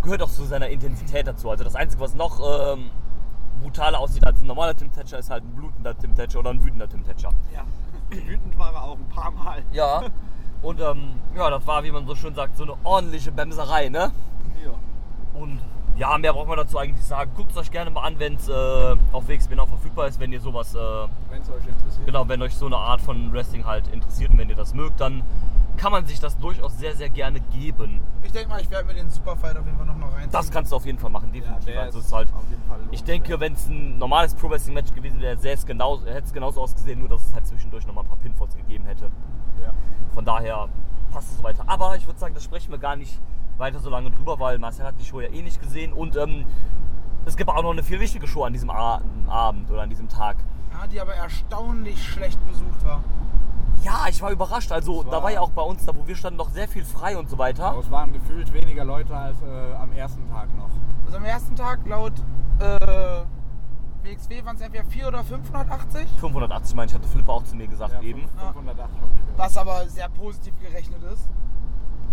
[0.03, 1.51] gehört auch zu seiner Intensität dazu.
[1.51, 2.41] Also das Einzige, was noch
[2.75, 2.91] ähm,
[3.63, 6.63] brutaler aussieht als ein normaler Tim Thatcher, ist halt ein blutender Tim Thatcher oder ein
[6.63, 7.31] wütender Tim Thatcher.
[7.53, 7.65] Ja.
[8.11, 9.63] Wütend war er auch ein paar Mal.
[9.73, 10.03] Ja.
[10.63, 14.13] Und ähm, ja, das war, wie man so schön sagt, so eine ordentliche Bämserei, ne?
[14.65, 14.73] Ja.
[15.41, 15.61] Und
[15.97, 17.31] ja, mehr braucht man dazu eigentlich sagen.
[17.37, 20.33] Guckt es euch gerne mal an, wenn es äh, auf WXB noch verfügbar ist, wenn
[20.33, 22.07] ihr sowas, äh, Wenn es euch interessiert.
[22.07, 25.01] genau, wenn euch so eine Art von Wrestling halt interessiert und wenn ihr das mögt,
[25.01, 25.23] dann
[25.77, 28.01] kann man sich das durchaus sehr, sehr gerne geben.
[28.23, 30.31] Ich denke mal, ich werde mir den Superfight auf jeden Fall nochmal reinziehen.
[30.31, 31.65] Das kannst du auf jeden Fall machen, Ja, definitiv.
[31.67, 34.75] der also ist halt, auf jeden Fall ich denke, wenn es ein normales Pro Wrestling
[34.75, 37.87] Match gewesen wäre, sähe es genauso, hätte es genauso ausgesehen, nur dass es halt zwischendurch
[37.87, 39.11] nochmal ein paar Pinfalls gegeben hätte.
[39.63, 39.73] Ja.
[40.15, 40.69] Von daher
[41.13, 41.65] passt es so weiter.
[41.67, 43.21] Aber ich würde sagen, das sprechen wir gar nicht
[43.59, 46.45] weiter so lange drüber, weil Marcel hat die Show ja eh nicht gesehen und ähm,
[47.25, 50.09] es gibt auch noch eine viel wichtige Show an diesem A Abend oder an diesem
[50.09, 50.37] Tag.
[50.73, 53.01] Ja, die aber erstaunlich schlecht besucht war.
[53.83, 54.73] Ja, ich war überrascht.
[54.73, 56.69] Also Es da war- war ja auch bei uns, da wo wir standen, noch sehr
[56.69, 57.67] viel frei und so weiter.
[57.67, 60.71] Aber es waren gefühlt weniger Leute als äh, am ersten Tag noch.
[61.07, 62.13] Also am ersten Tag laut
[62.61, 63.23] äh,
[64.03, 67.67] WXW waren es entweder 4 oder 580, 580 meine ich, hatte Philipp auch zu mir
[67.69, 68.21] gesagt Ja, eben.
[68.21, 69.39] fünf- 508 hab ich gehört.
[69.39, 71.29] was aber sehr positiv gerechnet ist.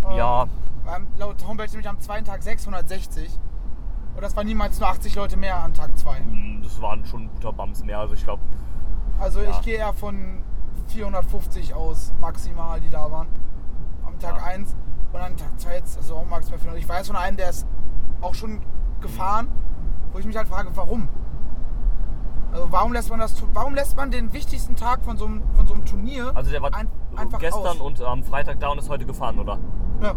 [0.10, 0.46] Ähm, Ja.
[0.86, 3.30] wir laut Homepage nämlich am zweiten Tag 660.
[4.16, 6.18] Und das waren niemals nur 80 Leute mehr an Tag 2.
[6.20, 8.00] Hm, Das waren schon ein guter Bums mehr.
[8.00, 8.42] Also ich glaube,
[9.20, 9.52] Also Ja.
[9.52, 10.42] ich gehe eher von
[10.88, 13.28] 450 aus maximal, die da waren.
[14.06, 14.44] Am Tag Ja.
[14.44, 14.76] 1.
[15.14, 16.82] Und an Tag 2 jetzt, also auch maximal 400.
[16.82, 17.68] Ich weiß von einem, der ist
[18.22, 18.62] auch schon
[19.00, 19.48] gefahren,
[20.12, 21.08] wo ich mich halt frage, warum?
[22.52, 25.68] Also warum lässt man das warum lässt man den wichtigsten Tag von so einem, von
[25.68, 27.80] so einem Turnier also der war ein, einfach gestern aus?
[27.80, 29.58] und am Freitag da und ist heute gefahren, oder?
[30.02, 30.14] Ja.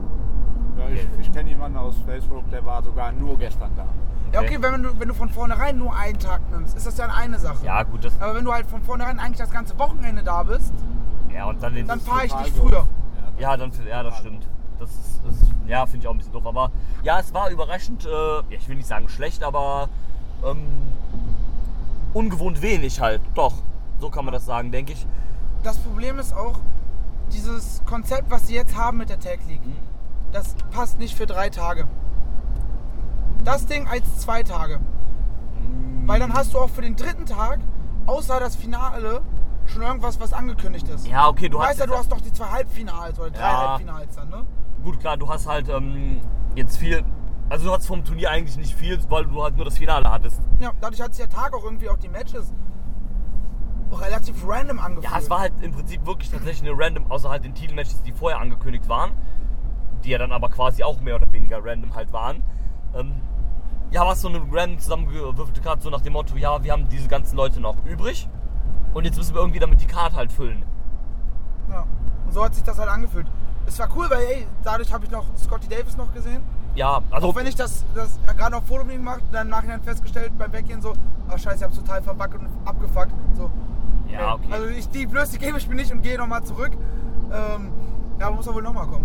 [0.77, 3.87] Ja, ich ich kenne jemanden aus Facebook, der war sogar nur gestern da.
[4.33, 7.07] Ja, okay, wenn du, wenn du von vornherein nur einen Tag nimmst, ist das ja
[7.07, 7.65] eine Sache.
[7.65, 8.21] Ja, gut, das.
[8.21, 10.73] Aber wenn du halt von vornherein eigentlich das ganze Wochenende da bist,
[11.33, 12.85] Ja, und dann dann fahre ich nicht früher.
[13.39, 14.49] Ja, dann, ja, das stimmt.
[14.81, 16.47] Das ist, das ist ja, finde ich auch ein bisschen doof.
[16.47, 16.73] Aber
[17.05, 19.89] ja, es war überraschend, äh, ja, ich will nicht sagen schlecht, aber
[20.45, 20.67] ähm,
[22.15, 23.21] ungewohnt wenig halt.
[23.35, 23.53] Doch,
[24.01, 25.07] so kann man das sagen, denke ich.
[25.63, 26.61] Das Problem ist auch,
[27.33, 29.61] dieses Konzept, was sie jetzt haben mit der Tag League,
[30.33, 31.87] das passt nicht für drei Tage.
[33.45, 34.81] Das Ding als zwei Tage.
[36.07, 37.61] Weil dann hast du auch für den dritten Tag,
[38.07, 39.23] außer das Finale,
[39.67, 41.07] schon irgendwas, was angekündigt ist.
[41.07, 41.71] Ja, okay, du Du hast.
[41.71, 43.69] weißt ja, du hast doch die zwei Halbfinals oder drei Ja.
[43.71, 44.45] Halbfinals dann, ne?
[44.83, 46.21] Gut, klar, du hast halt ähm,
[46.55, 47.03] jetzt viel.
[47.55, 50.41] Also du hattest vom Turnier eigentlich nicht viel, weil du halt nur das Finale hattest.
[50.59, 52.53] Ja, dadurch hat sich der Tag auch irgendwie auch die Matches
[53.93, 55.13] relativ random angefühlt.
[55.13, 58.11] Ja, es war halt im Prinzip wirklich tatsächlich eine random, außer halt den Titelmatches, die
[58.11, 59.13] vorher angekündigt waren,
[60.03, 62.43] die ja dann aber quasi auch mehr oder weniger random halt waren.
[62.93, 63.15] Ähm,
[63.93, 67.07] ja, was so eine random zusammengewürfelte Karte, so nach dem Motto, ja, wir haben diese
[67.07, 68.29] ganzen Leute noch übrig
[68.95, 70.65] und jetzt müssen wir irgendwie damit die Karte halt füllen.
[71.71, 71.87] Ja.
[72.27, 73.29] Und so hat sich das halt angefühlt.
[73.65, 76.43] Es war cool, weil ey, dadurch habe ich noch Scotty Davis noch gesehen.
[76.75, 79.47] Ja, also Auch wenn ich das, das gerade auf Foto mit ihm gemacht und dann
[79.47, 80.93] im Nachhinein festgestellt beim Weggehen so,
[81.29, 83.13] ach scheiße, ich hab's total verbackt und abgefuckt.
[83.37, 83.51] So,
[84.11, 84.53] ja, ey, okay.
[84.53, 86.73] Also ich, die Blöße gebe ich mir nicht und gehe nochmal zurück.
[87.33, 87.73] Ähm,
[88.19, 89.05] ja, aber muss er wohl nochmal kommen.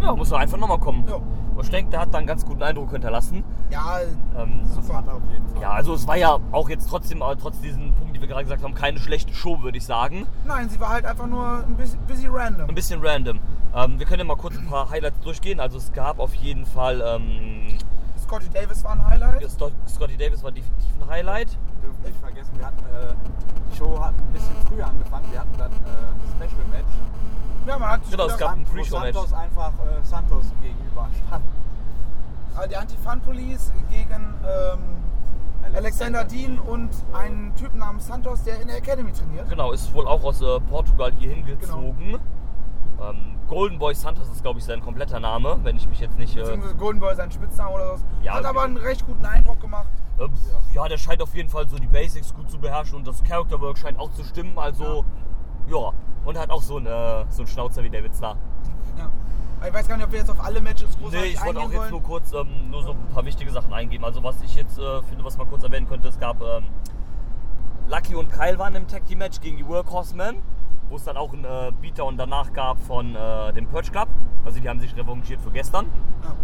[0.00, 1.04] ja, muss er einfach nochmal kommen.
[1.08, 1.16] Ja.
[1.16, 3.42] Und ich denke, der hat da einen ganz guten Eindruck hinterlassen.
[3.70, 3.98] Ja,
[4.38, 5.62] Ähm, Das hat er auf jeden Fall.
[5.62, 8.44] ja, also es war ja auch jetzt trotzdem, äh, trotz diesen Punkten, die wir gerade
[8.44, 10.26] gesagt haben, keine schlechte Show, würde ich sagen.
[10.44, 12.68] nein, sie war halt einfach nur ein bisschen, bisschen random.
[12.68, 13.38] Ein bisschen random.
[13.76, 15.60] Ähm, wir können ja mal kurz ein paar Highlights durchgehen.
[15.60, 17.76] Also es gab auf jeden Fall, ähm,
[18.18, 19.50] Scotty Davis war ein Highlight.
[19.86, 21.50] Scotty Davis war definitiv ein Highlight.
[21.50, 23.14] Wir dürfen nicht vergessen, wir hatten, äh,
[23.70, 25.30] die Show hat ein bisschen früher angefangen.
[25.30, 26.94] Wir hatten dann äh, ein Special Match.
[27.66, 29.14] Ja, man hat sich Genau, es gab ein Pre-Show-Match.
[29.14, 31.44] Santos einfach äh, Santos gegenüber stand.
[32.58, 38.78] äh, die Anti-Fun-Police gegen ähm, Alexander Dean und einen Typen namens Santos, der in der
[38.78, 39.50] Academy trainiert.
[39.50, 42.18] Genau, ist wohl auch aus äh, Portugal hier hingezogen.
[43.00, 46.34] Ähm, Golden Boy Santos ist, glaube ich, sein kompletter Name, wenn ich mich jetzt nicht.
[46.36, 48.04] Äh, Beziehungsweise Golden Boy sein Spitzname oder so.
[48.22, 49.88] Ja, Hat aber einen recht guten Eindruck gemacht.
[50.18, 50.26] äh,
[50.74, 53.60] ja, der scheint auf jeden Fall so die Basics gut zu beherrschen und das Character
[53.60, 54.58] Work scheint auch zu stimmen.
[54.58, 55.04] Also,
[55.68, 55.92] ja.
[56.24, 58.36] Und hat auch so einen, äh, so einen Schnauzer wie David Starr.
[58.96, 59.10] Ja.
[59.68, 61.70] Ich weiß gar nicht, ob wir jetzt auf alle Matches großartig Nee, ich wollte auch
[61.70, 62.02] jetzt nur wollen.
[62.02, 64.04] kurz ähm, nur so ein paar wichtige Sachen eingeben.
[64.04, 66.64] Also was ich jetzt äh, finde, was man kurz erwähnen könnte, es gab ähm,
[67.88, 70.38] Lucky und Kyle waren im Tag Team Match gegen die Workhorsemen,
[70.88, 74.08] wo es dann auch einen äh, Beatdown danach gab von äh, dem Purge Club.
[74.44, 75.86] Also die haben sich revanchiert für gestern.
[76.22, 76.36] Ja.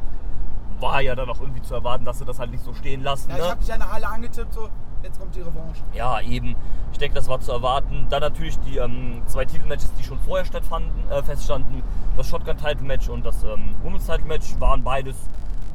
[0.80, 3.30] War ja dann auch irgendwie zu erwarten, dass sie das halt nicht so stehen lassen.
[3.30, 3.50] Ja, ich ne?
[3.50, 4.68] habe dich eine Halle angetippt, so,
[5.02, 5.82] jetzt kommt die Revanche.
[5.94, 6.56] Ja, eben.
[6.90, 8.06] Ich denke, das war zu erwarten.
[8.10, 11.82] Dann natürlich die ähm, zwei Titelmatches, die schon vorher stattfanden, äh, feststanden.
[12.16, 15.16] Das Shotgun-Title-Match und das ähm, Women's-Title-Match waren beides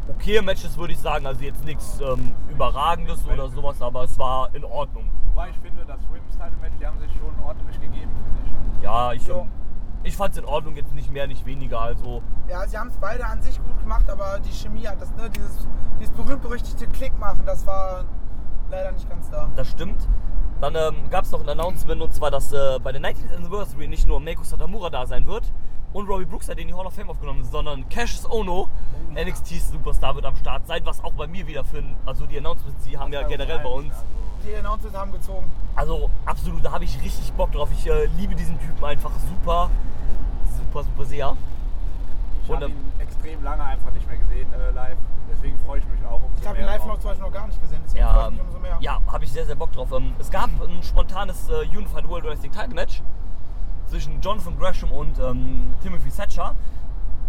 [0.10, 1.26] okay Matches, würde ich sagen.
[1.26, 5.10] Also jetzt nichts ähm, Überragendes oder sowas, aber es war in Ordnung.
[5.34, 8.84] Wobei ich finde, das Women's Title Match, die haben sich schon ordentlich gegeben, finde ich.
[8.84, 9.52] Ja, ich, ähm,
[10.04, 11.82] ich fand es in Ordnung, jetzt nicht mehr, nicht weniger.
[11.82, 15.14] Also Ja, sie haben es beide an sich gut gemacht, aber die Chemie hat das,
[15.16, 15.68] ne, dieses,
[16.00, 18.06] dieses berühmt-berüchtigte Klick machen, das war
[18.70, 19.50] leider nicht ganz da.
[19.56, 20.08] das stimmt.
[20.60, 23.88] Dann ähm, gab es noch ein Announcement und zwar, dass äh, bei der 90th Anniversary
[23.88, 25.44] nicht nur Meiko Satamura da sein wird
[25.94, 28.68] und Robbie Brooks hat in die Hall of Fame aufgenommen, sondern Cassius Ono,
[29.14, 32.38] NXT Superstar, wird am Start sein, was auch bei mir wieder für ein, also die
[32.38, 33.94] Announcements, die haben ja generell bei uns.
[33.94, 34.06] Also,
[34.48, 35.52] Die Announcements haben gezogen.
[35.76, 37.70] Also absolut, da habe ich richtig Bock drauf.
[37.72, 39.70] Ich äh, liebe diesen Typen einfach super,
[40.58, 41.38] super, super sehr.
[42.44, 44.98] ich Und, ähm, ihn extrem lange einfach nicht mehr gesehen äh, live.
[45.30, 47.48] Deswegen freue ich mich auch umso Ich habe ihn live noch zum Beispiel noch gar
[47.48, 48.78] nicht gesehen, deswegen freue Ja, ich mich umso mehr.
[48.80, 49.92] ja habe ich sehr, sehr Bock drauf.
[49.92, 53.02] Ähm, es gab ein spontanes äh, Unified World Wrestling Title Match
[53.88, 56.56] zwischen Jonathan Gresham und ähm, Timothy Thatcher.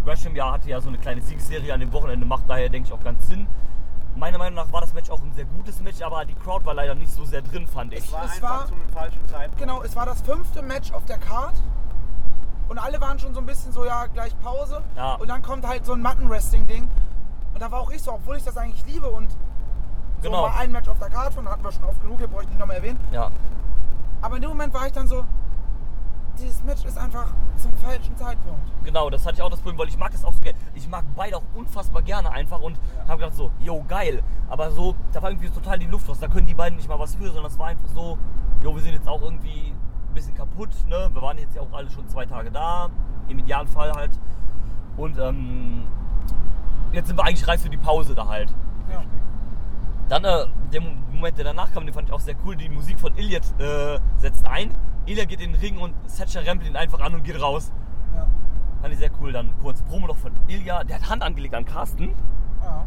[0.05, 2.93] Gresham ja, hatte ja so eine kleine Siegesserie an dem Wochenende, macht daher, denke ich,
[2.95, 3.47] auch ganz Sinn.
[4.17, 6.75] Meiner Meinung nach war das Match auch ein sehr gutes Match, aber die Crowd war
[6.75, 8.01] leider nicht so sehr drin, fand ich.
[8.01, 9.59] Es war Es einfach war- zu einem falschen Zeitpunkt.
[9.59, 11.55] Genau, es war das fünfte Match auf der Card.
[12.69, 14.83] Und alle waren schon so ein bisschen so, ja, gleich Pause.
[14.97, 15.15] Ja.
[15.15, 16.85] Und dann kommt halt so ein Matten-Wrestling-Ding.
[17.55, 19.37] Und da war auch ich so, obwohl ich das eigentlich liebe und so
[20.23, 20.43] Genau.
[20.43, 22.49] war ein Match auf der Card von, hatten wir schon oft genug, hier brauche ich
[22.49, 22.99] nicht nochmal erwähnen.
[23.13, 23.31] Ja,
[24.21, 25.25] Aber in dem Moment war ich dann so,
[26.39, 27.27] dieses Match ist einfach
[27.57, 28.61] zum falschen Zeitpunkt.
[28.85, 30.59] genau, das hatte ich auch das Problem, weil ich mag das auch so gerne.
[30.75, 32.79] Ich mag beide auch unfassbar gerne einfach und
[33.09, 34.23] habe gedacht so, yo, geil.
[34.49, 36.19] Aber so, da war irgendwie total die Luft raus.
[36.21, 38.19] Da können die beiden nicht mal was für, sondern es war einfach so,
[38.63, 39.73] jo, wir sind jetzt auch irgendwie
[40.19, 40.71] bisschen kaputt.
[40.89, 41.09] Ne?
[41.13, 42.89] Wir waren jetzt ja auch alle schon zwei Tage da,
[43.29, 44.11] im Idealfall halt.
[44.97, 45.85] Und ähm,
[46.93, 48.53] jetzt sind wir eigentlich reif für die Pause da halt.
[48.93, 49.03] Ja.
[50.09, 52.57] Dann äh, der Mo- Moment, der danach kam, den fand ich auch sehr cool.
[52.57, 54.71] Die Musik von Iliad äh, setzt ein.
[55.07, 57.71] Iliad geht in den Ring und Thatcher rempelt ihn einfach an und geht raus.
[58.15, 58.27] Ja.
[58.83, 59.33] Fand ich sehr cool.
[59.33, 60.85] Dann kurz Promo noch von Ilya.
[60.85, 62.15] Der hat Hand angelegt an Carsten.
[62.63, 62.85] ja.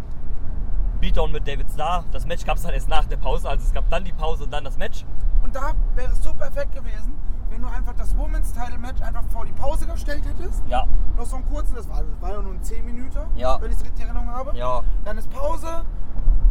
[1.02, 2.06] Beatdown mit David Starr.
[2.12, 3.50] Das Match gab es dann erst nach der Pause.
[3.50, 5.04] Also es gab dann die Pause und dann das Match.
[5.44, 7.14] Und da wäre es so perfekt gewesen,
[7.50, 10.64] wenn du einfach das Women's Title Match einfach vor die Pause gestellt hättest.
[10.68, 10.86] Ja.
[11.18, 13.60] Noch so einen kurzen, das war, das war ja nur ein 10 Minuten, Ja.
[13.60, 14.56] wenn ich es richtig in Erinnerung habe.
[14.56, 14.82] Ja.
[15.04, 15.84] Dann ist Pause,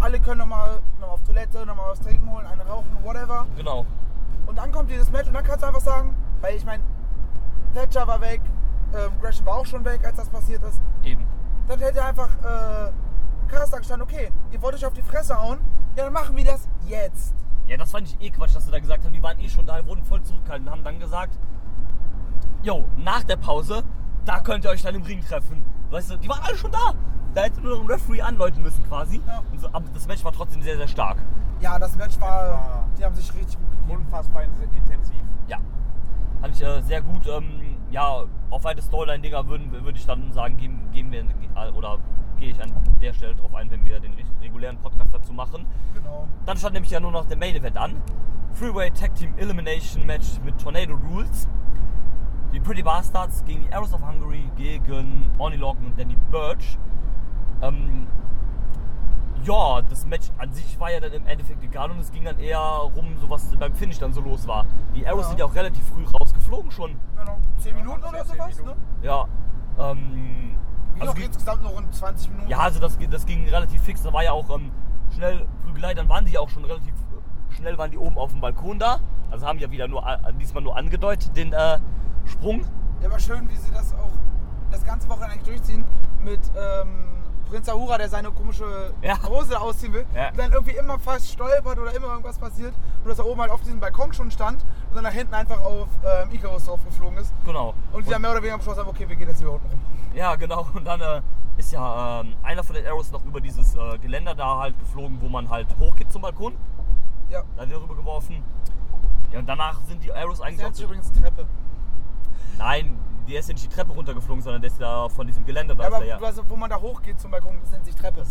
[0.00, 3.46] alle können nochmal noch mal auf Toilette, nochmal was trinken holen, eine rauchen, whatever.
[3.56, 3.86] Genau.
[4.46, 6.82] Und dann kommt dieses Match und dann kannst du einfach sagen, weil ich meine,
[7.72, 8.40] Thatcher war weg,
[8.94, 10.80] ähm, Gresham war auch schon weg, als das passiert ist.
[11.04, 11.24] Eben.
[11.68, 12.90] Dann hätte einfach äh,
[13.90, 15.59] Gestanden, okay, ihr wollt euch auf die Fresse hauen,
[15.96, 17.35] ja dann machen wir das jetzt.
[17.66, 19.12] Ja, das fand ich eh Quatsch, dass sie da gesagt haben.
[19.12, 20.70] Die waren eh schon da, wurden voll zurückgehalten.
[20.70, 21.37] Haben dann gesagt,
[22.62, 23.83] jo, nach der Pause,
[24.24, 25.64] da könnt ihr euch dann im Ring treffen.
[25.90, 26.94] Weißt du, die waren alle schon da.
[27.35, 29.20] Da hätte nur noch ein Referee anläuten müssen quasi.
[29.26, 29.42] Ja.
[29.50, 31.18] Und so, aber das Match war trotzdem sehr, sehr stark.
[31.61, 34.03] Ja, das Match war, die haben sich richtig gut gegeben.
[34.03, 35.16] Unfassbar intensiv.
[35.48, 35.59] Ja.
[36.40, 37.26] Fand ich äh, sehr gut.
[37.26, 41.24] Ähm, ja, auf weite Storyline-Dinger würden würde ich dann sagen, geben, geben wir
[41.74, 41.98] oder
[42.40, 45.66] gehe ich an der Stelle drauf ein, wenn wir den regulären Podcast dazu machen.
[45.94, 46.26] Genau.
[46.46, 47.96] Dann stand nämlich ja nur noch der Main Event an.
[48.55, 51.46] Freeway Tag Team Elimination Match mit Tornado Rules.
[52.53, 56.79] Die Pretty Bastards gegen die Arrows of Hungary gegen Orny Lorcan und Danny Birch.
[57.62, 58.09] Ähm,
[59.44, 62.38] ja, das Match an sich war ja dann im Endeffekt egal und es ging dann
[62.38, 64.66] eher rum, so was beim Finish dann so los war.
[64.94, 65.29] Die Arrows Ja.
[65.29, 66.96] sind ja auch relativ früh rausgeflogen schon.
[67.18, 67.38] Genau.
[67.59, 68.74] 10 Minuten oder sowas, ne?
[69.03, 69.26] Ja.
[69.79, 70.57] Ähm,
[70.94, 72.48] Wie also noch ging- insgesamt noch in 20 Minuten.
[72.50, 74.03] ja, also das, das ging relativ fix.
[74.03, 74.70] Da war ja auch ähm,
[75.14, 75.94] schnell Prügelei.
[75.94, 78.79] Dann waren die ja auch schon relativ äh, schnell waren die oben auf dem Balkon
[78.79, 79.00] da.
[79.31, 81.79] Also haben ja wieder nur äh, diesmal nur angedeutet den äh,
[82.26, 82.62] Sprung.
[83.00, 84.11] Ja, aber schön, wie sie das auch
[84.70, 85.85] das ganze Wochenende eigentlich durchziehen
[86.22, 87.07] mit ähm,
[87.48, 89.16] Prinz Ahura, der seine komische Ja.
[89.29, 90.05] Hose ausziehen will.
[90.14, 90.29] Ja.
[90.31, 92.74] Und dann irgendwie immer fast stolpert oder immer irgendwas passiert.
[93.03, 95.62] Und dass er oben halt auf diesem Balkon schon stand und dann nach hinten einfach
[95.62, 97.33] auf ähm, Icarus drauf geflogen ist.
[97.44, 97.74] Genau.
[97.92, 99.79] Und die dann mehr oder weniger beschlossen haben, okay, wir gehen jetzt hier unten rum.
[100.14, 100.66] Ja, genau.
[100.74, 101.22] Und dann äh,
[101.57, 105.20] ist ja ähm, einer von den Arrows noch über dieses äh, Geländer da halt geflogen,
[105.20, 106.55] wo man halt hochgeht zum Balkon.
[107.31, 107.44] Ja.
[107.55, 108.42] Da hat er rüber geworfen.
[109.33, 111.46] Ja, und danach sind die Arrows Das eigentlich nennt sich übrigens Treppe.
[112.59, 112.98] Nein,
[113.29, 115.85] der ist ja nicht die Treppe runtergeflogen, sondern der ist ja von diesem Geländer da.
[115.85, 116.16] Ja, ist aber er ja.
[116.16, 118.24] du weißt, wo man da hochgeht zum Balkon, das nennt sich Treppe.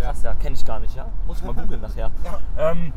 [0.00, 1.06] Krass, ja, kenne ich gar nicht, ja?
[1.26, 2.10] Muss ich mal googeln nachher.
[2.24, 2.70] Ja.
[2.70, 2.92] Ähm,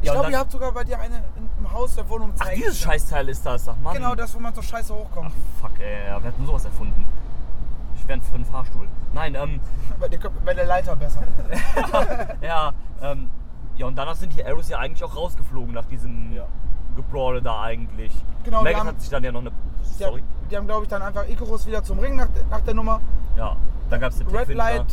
[0.00, 2.44] Ich ja, glaube, ihr habt sogar bei dir eine in, im Haus der Wohnung Ach,
[2.44, 2.60] zeigen.
[2.60, 3.94] dieses Scheißteil ist das, ach Mann.
[3.94, 5.32] Genau, das, wo man so scheiße hochkommt.
[5.32, 7.04] Ach, fuck, ey, wer hat denn sowas erfunden?
[7.96, 8.86] Ich wäre für einen Fahrstuhl.
[9.12, 9.60] Nein, ähm,
[9.98, 11.22] Bei dir kommt bei der Leiter besser.
[12.40, 13.28] ja, ähm,
[13.76, 16.44] ja, und danach sind die Arrows ja eigentlich auch rausgeflogen nach diesem Ja.
[16.96, 18.12] Gebrawle da eigentlich.
[18.44, 19.50] Genau, die haben- hat sich dann ja noch eine.
[19.50, 20.22] Die Sorry.
[20.50, 23.00] die haben glaube ich, dann einfach Icarus wieder zum Ring nach, nach der Nummer.
[23.36, 23.56] Ja,
[23.90, 24.48] dann gab es den Red.
[24.54, 24.86] Light,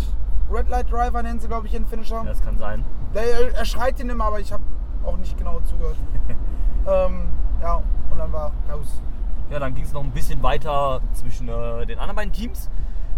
[0.51, 2.17] Red Light Driver nennen sie, glaube ich, ihren Finisher.
[2.17, 2.85] Ja, das kann sein.
[3.13, 4.61] Der, er schreit ihn immer, aber ich habe
[5.05, 5.97] auch nicht genau zugehört.
[6.87, 7.27] ähm,
[7.61, 9.01] ja, und dann war raus.
[9.49, 12.69] Ja, dann ging es noch ein bisschen weiter zwischen äh, den anderen beiden Teams.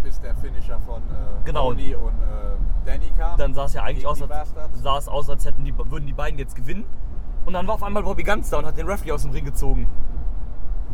[0.04, 1.70] Bis der Finisher von äh, Genau.
[1.72, 3.38] Tony und äh, Danny kam.
[3.38, 6.14] Dann sah es ja eigentlich aus, als, sah es aus, als hätten die, würden die
[6.14, 6.86] beiden jetzt gewinnen.
[7.46, 9.46] Und dann war auf einmal Bobby Ganz da und hat den Referee aus dem Ring
[9.46, 9.88] gezogen.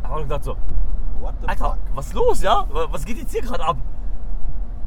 [0.03, 0.55] Da haben wir gesagt so,
[1.19, 1.77] What the Alter, fuck?
[1.95, 2.65] was ist los, ja?
[2.91, 3.77] Was geht jetzt hier gerade ab?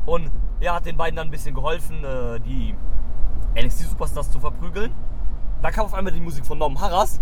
[0.05, 2.75] Und er hat den beiden dann ein bisschen geholfen, äh, die
[3.61, 4.93] NXT Superstars zu verprügeln.
[5.63, 7.21] Dann kam auf einmal die Musik von Norman Harras.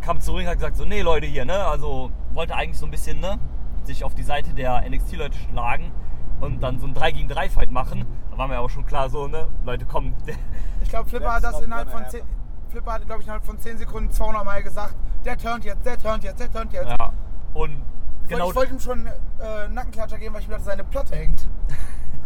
[0.00, 1.64] Kam zurück und hat gesagt so, nee Leute hier, ne?
[1.64, 3.38] Also wollte eigentlich so ein bisschen, ne?
[3.84, 5.92] Sich auf die Seite der NXT-Leute schlagen
[6.40, 8.04] und dann so ein 3 gegen 3 Fight machen.
[8.30, 9.48] Da war mir aber schon klar so, ne?
[9.64, 10.14] Leute, komm.
[10.82, 12.30] Ich glaube, Flipper hat das innerhalb von 10, happen.
[12.68, 15.98] Flipper hat, glaube ich, innerhalb von 10 Sekunden 200 Mal gesagt, der turnt jetzt, der
[15.98, 16.88] turnt jetzt, der turnt jetzt.
[16.88, 17.12] Ja.
[17.54, 17.82] Und
[18.28, 18.50] genau.
[18.50, 21.48] Ich wollte ihm schon äh, Nackenklatscher geben, weil ich mir dachte, seine Platte hängt.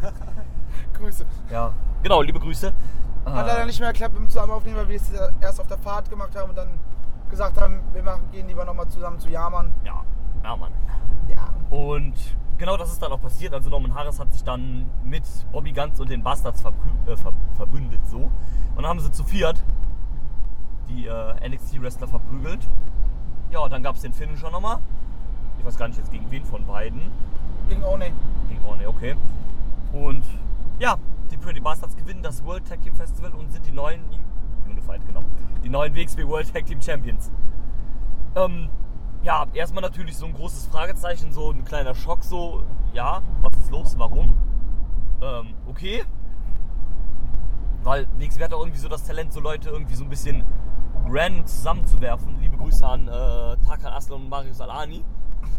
[0.94, 1.24] Grüße.
[1.50, 2.72] Ja, genau, liebe Grüße.
[3.34, 5.10] Hat leider nicht mehr geklappt mit dem zusammen aufnehmen, weil wir es
[5.40, 6.78] erst auf der Fahrt gemacht haben und dann
[7.30, 9.72] gesagt haben, wir machen, gehen lieber nochmal zusammen zu Jaman.
[9.84, 10.02] Ja,
[10.42, 10.72] ja, Mann.
[11.28, 11.48] Ja.
[11.70, 12.14] Und
[12.56, 13.52] genau das ist dann auch passiert.
[13.52, 18.00] Also Norman Harris hat sich dann mit Bobby Guns und den Bastards äh, ver verbündet
[18.08, 18.18] so.
[18.18, 18.32] Und
[18.76, 19.62] dann haben sie zu viert
[20.88, 22.60] die äh, NXT-Wrestler verprügelt.
[23.50, 24.78] Ja, dann gab es den Finisher nochmal.
[25.58, 27.00] Ich weiß gar nicht jetzt gegen wen von beiden.
[27.68, 28.12] Gegen One.
[28.48, 29.16] Gegen Orne, okay.
[29.92, 30.24] Und
[30.78, 30.96] ja,
[31.30, 34.02] die Pretty Bastards gewinnen das World Tag Team Festival und sind die neuen
[34.68, 35.22] Unified, genau.
[35.62, 37.30] Die neuen WXW World Tag Team Champions.
[38.36, 38.68] Ähm,
[39.22, 42.62] ja, erstmal natürlich so ein großes Fragezeichen, so ein kleiner Schock, so,
[42.92, 44.36] ja, was ist los, warum?
[45.20, 46.04] Ähm, okay.
[47.82, 50.44] Weil WXW hat auch irgendwie so das Talent, so Leute irgendwie so ein bisschen
[51.08, 52.38] random zusammenzuwerfen.
[52.40, 55.04] Liebe Grüße an äh, Tarkan Aslan und Marius Alani.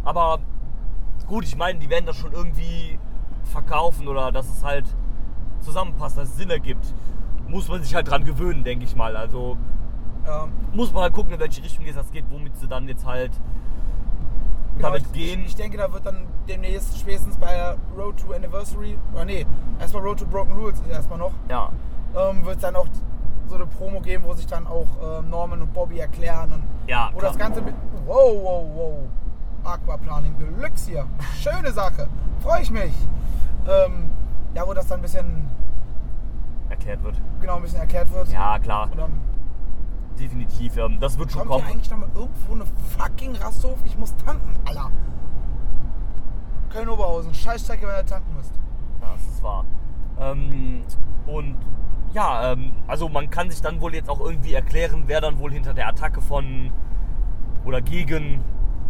[0.03, 0.39] Aber
[1.27, 2.99] gut, ich meine, die werden das schon irgendwie
[3.43, 4.85] verkaufen oder dass es halt
[5.61, 6.93] zusammenpasst, dass es Sinn ergibt.
[7.47, 9.15] Muss man sich halt dran gewöhnen, denke ich mal.
[9.15, 9.57] Also
[10.25, 10.47] Ja.
[10.73, 13.31] muss man halt gucken, in welche Richtung es das geht, womit sie dann jetzt halt
[14.75, 15.41] Genau, damit ich, gehen.
[15.41, 19.45] Ich, ich denke, da wird dann demnächst spätestens bei Road to Anniversary, oder nee,
[19.79, 21.69] erstmal Road to Broken Rules ist erstmal noch, ja,
[22.15, 22.87] ähm, wird es dann auch
[23.47, 24.87] so eine Promo geben, wo sich dann auch
[25.19, 27.73] ähm, Norman und Bobby erklären und Ja, wo das Ganze mit
[28.05, 28.93] wow, wow, wow,
[29.63, 31.05] Aquaplaning Deluxe hier,
[31.39, 32.07] schöne Sache,
[32.41, 32.93] freue ich mich.
[33.67, 34.11] Ähm,
[34.53, 35.49] ja, wo das dann ein bisschen,
[36.69, 37.19] erklärt wird.
[37.41, 38.31] genau, ein bisschen erklärt wird.
[38.31, 39.11] Ja, klar, Und dann
[40.19, 40.75] definitiv.
[40.77, 41.63] Ähm, das wird schon kommt kommen.
[41.65, 42.65] hier eigentlich noch mal irgendwo eine
[42.97, 43.77] fucking Rasthof?
[43.85, 44.91] Ich muss tanken, Alter.
[46.69, 48.53] Köln-Oberhausen, Scheißstrecke, wenn ihr tanken müsst.
[49.01, 49.65] Ja, das ist wahr.
[50.19, 50.83] Ähm,
[51.25, 51.55] und
[52.13, 55.51] ja, ähm, also man kann sich dann wohl jetzt auch irgendwie erklären, wer dann wohl
[55.51, 56.71] hinter der Attacke von
[57.65, 58.43] oder gegen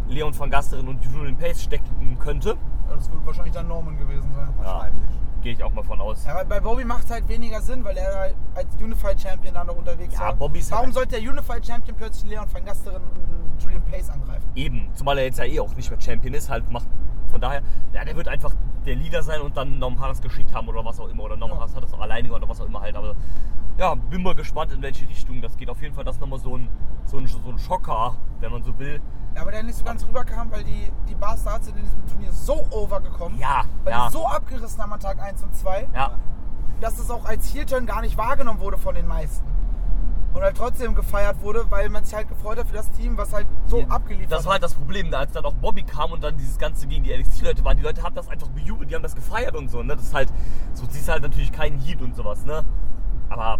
[0.07, 2.57] Leon van Gasteren und Julian Pace stecken könnte.
[2.89, 4.49] Ja, das wird wahrscheinlich dann Norman gewesen sein.
[4.57, 5.03] Wahrscheinlich.
[5.41, 6.25] Gehe ich auch mal von aus.
[6.25, 9.53] Ja, weil bei Bobby macht es halt weniger Sinn, weil er halt als Unified Champion
[9.53, 10.35] da noch unterwegs Ja, war.
[10.35, 14.09] Bobby ist Warum halt- sollte der Unified Champion plötzlich Leon van Gasteren und Julian Pace
[14.09, 14.49] angreifen?
[14.55, 16.87] Eben, zumal er jetzt ja eh auch nicht mehr Champion ist, halt macht
[17.31, 17.61] von daher,
[17.93, 18.53] ja, der wird einfach
[18.85, 21.23] der Leader sein und dann Norm Harris geschickt haben oder was auch immer.
[21.25, 21.57] Oder Norm Ja.
[21.59, 22.95] Harris hat das auch alleine oder was auch immer halt.
[22.95, 23.15] Aber
[23.77, 25.69] ja, bin mal gespannt, in welche Richtung das geht.
[25.69, 26.67] Auf jeden Fall, das nochmal so ein,
[27.05, 28.99] so, ein, so ein Schocker, wenn man so will.
[29.35, 32.31] Ja, aber der nicht so ganz rüberkam, weil die, die Bastards sind in diesem Turnier
[32.31, 34.07] so overgekommen, Ja, weil ja.
[34.07, 36.11] die so abgerissen haben an Tag 1 und 2, Ja,
[36.81, 39.45] dass es auch als Heel-Turn gar nicht wahrgenommen wurde von den meisten.
[40.33, 43.33] Und halt trotzdem gefeiert wurde, weil man sich halt gefreut hat für das Team, was
[43.33, 46.37] halt so abgeliefert das war halt das Problem, als dann auch Bobby kam und dann
[46.37, 47.75] dieses Ganze gegen die NXT-Leute waren.
[47.77, 49.81] Die Leute haben das einfach bejubelt, die haben das gefeiert und so.
[49.81, 49.95] Ne?
[49.95, 50.31] Das ist halt,
[50.73, 52.45] so siehst halt natürlich keinen Heat und sowas.
[52.45, 52.63] Ne?
[53.29, 53.57] Aber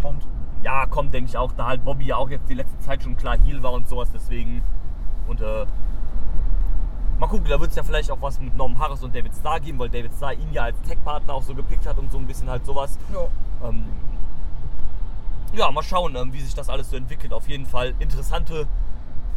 [0.00, 0.24] Kommt.
[0.62, 3.16] ja, kommt, denke ich auch, da halt Bobby ja auch jetzt die letzte Zeit schon
[3.16, 4.62] klar Heal war und sowas, deswegen.
[5.28, 5.66] Und äh,
[7.18, 9.60] mal gucken, da wird es ja vielleicht auch was mit Norman Harris und David Starr
[9.60, 12.26] geben, weil David Starr ihn ja als Tech-Partner auch so gepickt hat und so ein
[12.26, 12.98] bisschen halt sowas.
[13.12, 13.68] Ja.
[13.68, 13.84] Ähm,
[15.52, 17.32] ja, mal schauen, ähm, wie sich das alles so entwickelt.
[17.32, 18.66] Auf jeden Fall interessante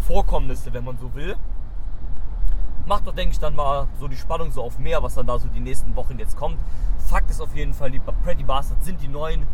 [0.02, 1.36] Vorkommnisse, wenn man so will.
[2.86, 5.38] Macht doch, denke ich, dann mal so die Spannung so auf mehr, was dann da
[5.40, 6.58] so die nächsten Wochen jetzt kommt.
[7.08, 9.46] Fakt ist auf jeden Fall, die Pretty Bastards sind die neuen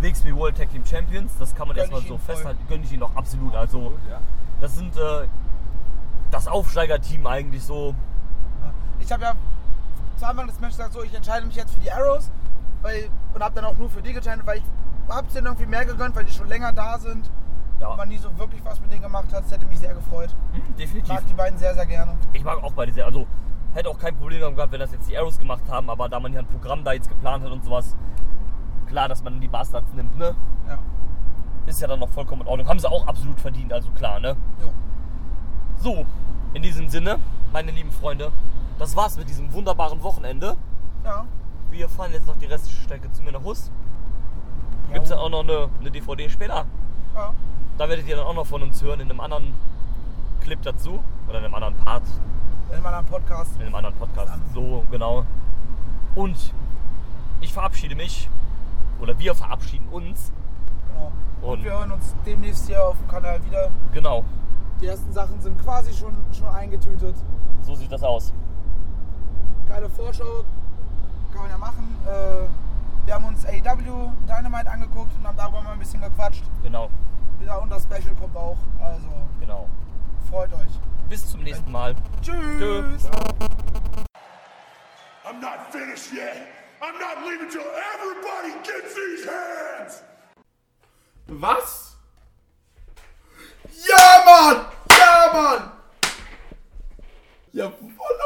[0.00, 1.32] WXW World Tag Team Champions.
[1.38, 2.60] Das kann man erstmal so festhalten.
[2.68, 3.54] Gönne ich ihnen auch absolut.
[3.54, 4.20] Also, Gut, ja.
[4.60, 5.26] das sind äh,
[6.30, 7.94] das Aufsteigerteam eigentlich so.
[9.00, 9.32] Ich habe ja
[10.16, 12.30] zu Anfang des Matches gesagt, so, ich entscheide mich jetzt für die Arrows
[12.82, 14.64] weil, und habe dann auch nur für die getraint, weil ich
[15.08, 17.30] hab's denen irgendwie mehr gegönnt, weil die schon länger da sind
[17.80, 19.44] Ja, und man nie so wirklich was mit denen gemacht hat.
[19.44, 20.34] Das hätte mich sehr gefreut.
[20.52, 21.08] hm, Ich definitiv.
[21.14, 22.16] mag die beiden sehr, sehr gerne.
[22.32, 23.06] Ich mag auch beide sehr.
[23.06, 23.26] Also
[23.74, 26.32] hätte auch kein Problem gehabt, wenn das jetzt die Arrows gemacht haben, aber da man
[26.32, 27.96] ja ein Programm da jetzt geplant hat und sowas,
[28.86, 30.34] klar, dass man die Bastards nimmt, ne?
[30.66, 30.78] Ja.
[31.66, 32.66] Ist ja dann noch vollkommen in Ordnung.
[32.68, 34.36] Haben sie auch absolut verdient, also klar, ne?
[34.60, 34.70] Jo.
[35.80, 36.04] So,
[36.54, 37.18] in diesem Sinne,
[37.52, 38.32] meine lieben Freunde,
[38.78, 40.56] das war's mit diesem wunderbaren Wochenende.
[41.04, 41.24] Ja.
[41.70, 43.70] Wir fahren jetzt noch die restliche Strecke zu mir nach Hus.
[44.92, 46.64] Gibt's dann auch noch eine, eine DVD später.
[47.14, 47.32] Ja.
[47.76, 49.54] Da werdet ihr dann auch noch von uns hören in einem anderen
[50.40, 50.98] Clip dazu.
[51.28, 52.04] Oder in einem anderen Part.
[52.74, 53.54] In meinem Podcast.
[53.56, 54.32] in einem anderen Podcast.
[54.54, 55.24] So, genau.
[56.14, 56.52] Und
[57.40, 58.28] ich verabschiede mich,
[59.00, 60.32] oder wir verabschieden uns.
[60.92, 61.12] Genau.
[61.42, 63.70] Und, Und- wir hören uns demnächst hier auf dem Kanal wieder.
[63.92, 64.24] Genau,
[64.80, 67.16] Die ersten Sachen sind quasi schon, schon eingetütet.
[67.62, 68.32] so sieht das aus.
[69.66, 70.44] Geile Vorschau
[71.32, 71.96] kann man ja machen.
[72.06, 72.48] Äh,
[73.06, 76.44] wir haben uns AEW Dynamite angeguckt und haben darüber mal ein bisschen gequatscht.
[76.62, 76.90] Genau,
[77.40, 78.58] Wieder und das Special kommt auch.
[78.80, 79.08] Also
[79.40, 79.68] genau.
[80.28, 80.80] freut euch.
[81.08, 81.94] Bis zum nächsten Mal.
[82.20, 83.08] Tschüss.
[85.24, 86.48] I'm not finished yet.
[86.80, 87.62] I'm not leaving till
[87.94, 90.02] everybody gets these hands.
[91.26, 91.87] Was?
[93.88, 94.64] Ja, Mann!
[94.98, 95.72] Ja, Mann!
[97.52, 98.18] Ja, voll